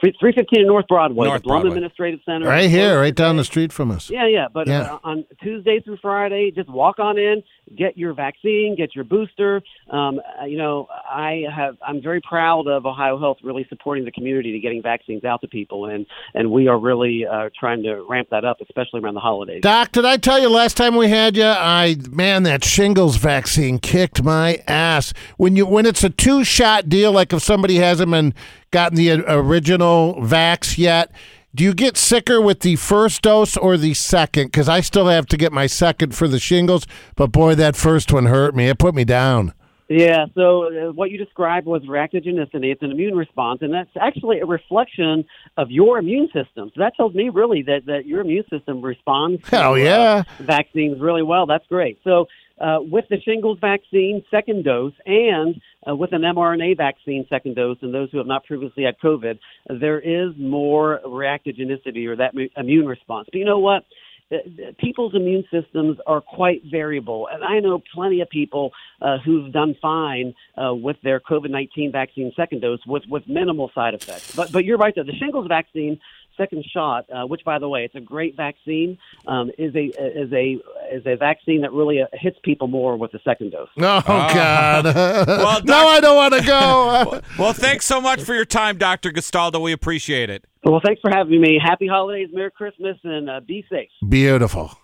315 0.00 0.66
North 0.66 0.86
Broadway, 0.88 1.26
North 1.26 1.42
the 1.42 1.44
Blum 1.44 1.62
Broadway. 1.62 1.76
Administrative 1.76 2.20
Center. 2.24 2.46
Right 2.46 2.70
here, 2.70 2.98
right 2.98 3.14
down 3.14 3.36
the 3.36 3.44
street 3.44 3.72
from 3.72 3.90
us. 3.90 4.10
Yeah, 4.10 4.26
yeah. 4.26 4.48
But 4.52 4.66
Yeah. 4.66 4.94
Uh, 4.94 4.98
on 5.04 5.24
Tuesday 5.42 5.80
through 5.80 5.98
Friday, 5.98 6.50
just 6.50 6.68
walk 6.68 6.98
on 6.98 7.18
in, 7.18 7.42
get 7.76 7.96
your 7.96 8.14
vaccine, 8.14 8.74
get 8.76 8.94
your 8.94 9.04
booster. 9.04 9.62
Um, 9.90 10.20
uh, 10.40 10.44
you 10.44 10.58
know, 10.58 10.88
I 10.90 11.44
have. 11.54 11.76
I'm 11.86 12.02
very 12.02 12.20
proud 12.20 12.66
of 12.66 12.86
Ohio 12.86 13.18
Health 13.18 13.38
really 13.42 13.66
supporting 13.68 14.04
the 14.04 14.12
community 14.12 14.52
to 14.52 14.58
getting 14.58 14.82
vaccines 14.82 15.24
out 15.24 15.40
to 15.42 15.48
people, 15.48 15.86
and 15.86 16.06
and 16.34 16.50
we 16.50 16.68
are 16.68 16.78
really 16.78 17.26
uh, 17.26 17.50
trying 17.58 17.82
to 17.82 18.04
ramp 18.08 18.28
that 18.30 18.44
up, 18.44 18.58
especially 18.60 19.00
around 19.00 19.14
the 19.14 19.20
holidays. 19.20 19.62
Doc, 19.62 19.92
did 19.92 20.04
I 20.04 20.16
tell 20.16 20.40
you 20.40 20.48
last 20.48 20.76
time 20.76 20.96
we 20.96 21.08
had 21.08 21.36
you? 21.36 21.44
I 21.44 21.96
man, 22.10 22.42
that 22.44 22.64
shingles 22.64 23.16
vaccine 23.16 23.78
kicked 23.78 24.22
my 24.22 24.62
ass. 24.66 25.12
When 25.36 25.56
you 25.56 25.66
when 25.66 25.86
it's 25.86 26.04
a 26.04 26.10
two 26.10 26.44
shot 26.44 26.88
deal, 26.88 27.12
like 27.12 27.32
if 27.32 27.42
somebody 27.42 27.76
hasn't 27.76 28.10
been 28.10 28.34
gotten 28.70 28.96
the 28.96 29.12
original 29.12 30.14
vax 30.16 30.78
yet, 30.78 31.12
do 31.54 31.64
you 31.64 31.74
get 31.74 31.96
sicker 31.96 32.40
with 32.40 32.60
the 32.60 32.76
first 32.76 33.22
dose 33.22 33.56
or 33.56 33.76
the 33.76 33.94
second? 33.94 34.46
Because 34.46 34.68
I 34.68 34.80
still 34.80 35.08
have 35.08 35.26
to 35.26 35.36
get 35.36 35.52
my 35.52 35.66
second 35.66 36.14
for 36.14 36.26
the 36.26 36.38
shingles, 36.38 36.86
but 37.14 37.30
boy, 37.30 37.54
that 37.56 37.76
first 37.76 38.12
one 38.12 38.26
hurt 38.26 38.54
me. 38.54 38.68
It 38.68 38.78
put 38.78 38.94
me 38.94 39.04
down. 39.04 39.52
Yeah, 39.88 40.24
so 40.34 40.88
uh, 40.88 40.92
what 40.92 41.10
you 41.10 41.18
described 41.18 41.66
was 41.66 41.82
reactogenicity. 41.82 42.72
It's 42.72 42.82
an 42.82 42.90
immune 42.90 43.14
response, 43.14 43.60
and 43.60 43.74
that's 43.74 43.90
actually 44.00 44.40
a 44.40 44.46
reflection 44.46 45.26
of 45.58 45.70
your 45.70 45.98
immune 45.98 46.28
system. 46.28 46.70
So 46.74 46.80
that 46.80 46.96
tells 46.96 47.14
me 47.14 47.28
really 47.28 47.62
that, 47.64 47.84
that 47.86 48.06
your 48.06 48.22
immune 48.22 48.44
system 48.48 48.80
responds 48.80 49.42
to 49.42 49.50
Hell 49.50 49.72
uh, 49.72 49.76
yeah. 49.76 50.22
vaccines 50.40 50.98
really 50.98 51.22
well. 51.22 51.44
That's 51.44 51.66
great. 51.66 51.98
So 52.04 52.26
uh, 52.62 52.78
with 52.80 53.06
the 53.10 53.20
shingles 53.26 53.58
vaccine 53.60 54.24
second 54.30 54.64
dose 54.64 54.94
and 55.04 55.60
uh, 55.86 55.94
with 55.94 56.12
an 56.12 56.22
mRNA 56.22 56.76
vaccine 56.76 57.26
second 57.28 57.54
dose, 57.56 57.78
and 57.82 57.92
those 57.92 58.08
who 58.10 58.18
have 58.18 58.26
not 58.34 58.44
previously 58.44 58.84
had 58.84 58.96
COVID, 59.00 59.38
there 59.68 60.00
is 60.00 60.30
more 60.38 61.00
reactogenicity 61.04 62.06
or 62.06 62.16
that 62.16 62.32
immune 62.56 62.86
response. 62.86 63.28
But 63.32 63.38
you 63.38 63.44
know 63.44 63.58
what? 63.58 63.84
Uh, 64.32 64.36
People's 64.78 65.14
immune 65.14 65.44
systems 65.50 65.98
are 66.06 66.20
quite 66.20 66.62
variable, 66.70 67.28
and 67.30 67.44
I 67.44 67.58
know 67.58 67.82
plenty 67.92 68.20
of 68.22 68.30
people 68.30 68.70
uh, 69.00 69.18
who've 69.24 69.52
done 69.52 69.76
fine 69.82 70.34
uh, 70.56 70.74
with 70.74 70.96
their 71.02 71.20
COVID 71.20 71.50
nineteen 71.50 71.92
vaccine 71.92 72.32
second 72.36 72.60
dose 72.60 72.80
with 72.86 73.02
with 73.08 73.24
minimal 73.28 73.70
side 73.74 73.94
effects. 73.94 74.34
But 74.34 74.52
but 74.52 74.64
you're 74.64 74.78
right 74.78 74.94
though. 74.94 75.02
The 75.02 75.18
shingles 75.22 75.48
vaccine 75.48 76.00
second 76.36 76.64
shot, 76.72 77.06
uh, 77.10 77.26
which 77.26 77.42
by 77.44 77.58
the 77.58 77.68
way, 77.68 77.84
it's 77.84 77.94
a 77.94 78.00
great 78.00 78.36
vaccine, 78.36 78.98
um, 79.26 79.50
is 79.58 79.74
a 79.74 79.84
is 79.86 80.32
a 80.32 80.58
is 80.92 81.06
a 81.06 81.16
vaccine 81.16 81.62
that 81.62 81.72
really 81.72 82.02
uh, 82.02 82.06
hits 82.12 82.38
people 82.42 82.68
more 82.68 82.96
with 82.96 83.12
the 83.12 83.20
second 83.24 83.50
dose. 83.52 83.68
Oh 83.78 84.02
God! 84.02 84.84
Well, 84.84 85.60
no, 85.60 85.64
Doc- 85.64 85.86
I 85.88 86.00
don't 86.00 86.16
want 86.16 86.34
to 86.34 86.42
go. 86.46 87.20
Well, 87.38 87.52
thanks 87.52 87.86
so 87.86 88.00
much 88.00 88.22
for 88.22 88.34
your 88.34 88.44
time, 88.44 88.78
Dr. 88.78 89.10
Gastaldo. 89.10 89.60
We 89.60 89.72
appreciate 89.72 90.30
it. 90.30 90.44
Well, 90.64 90.80
thanks 90.84 91.00
for 91.00 91.10
having 91.10 91.40
me. 91.40 91.58
Happy 91.62 91.86
holidays, 91.86 92.28
Merry 92.32 92.50
Christmas, 92.50 92.96
and 93.02 93.28
uh, 93.28 93.40
be 93.40 93.64
safe. 93.70 93.88
Beautiful. 94.08 94.78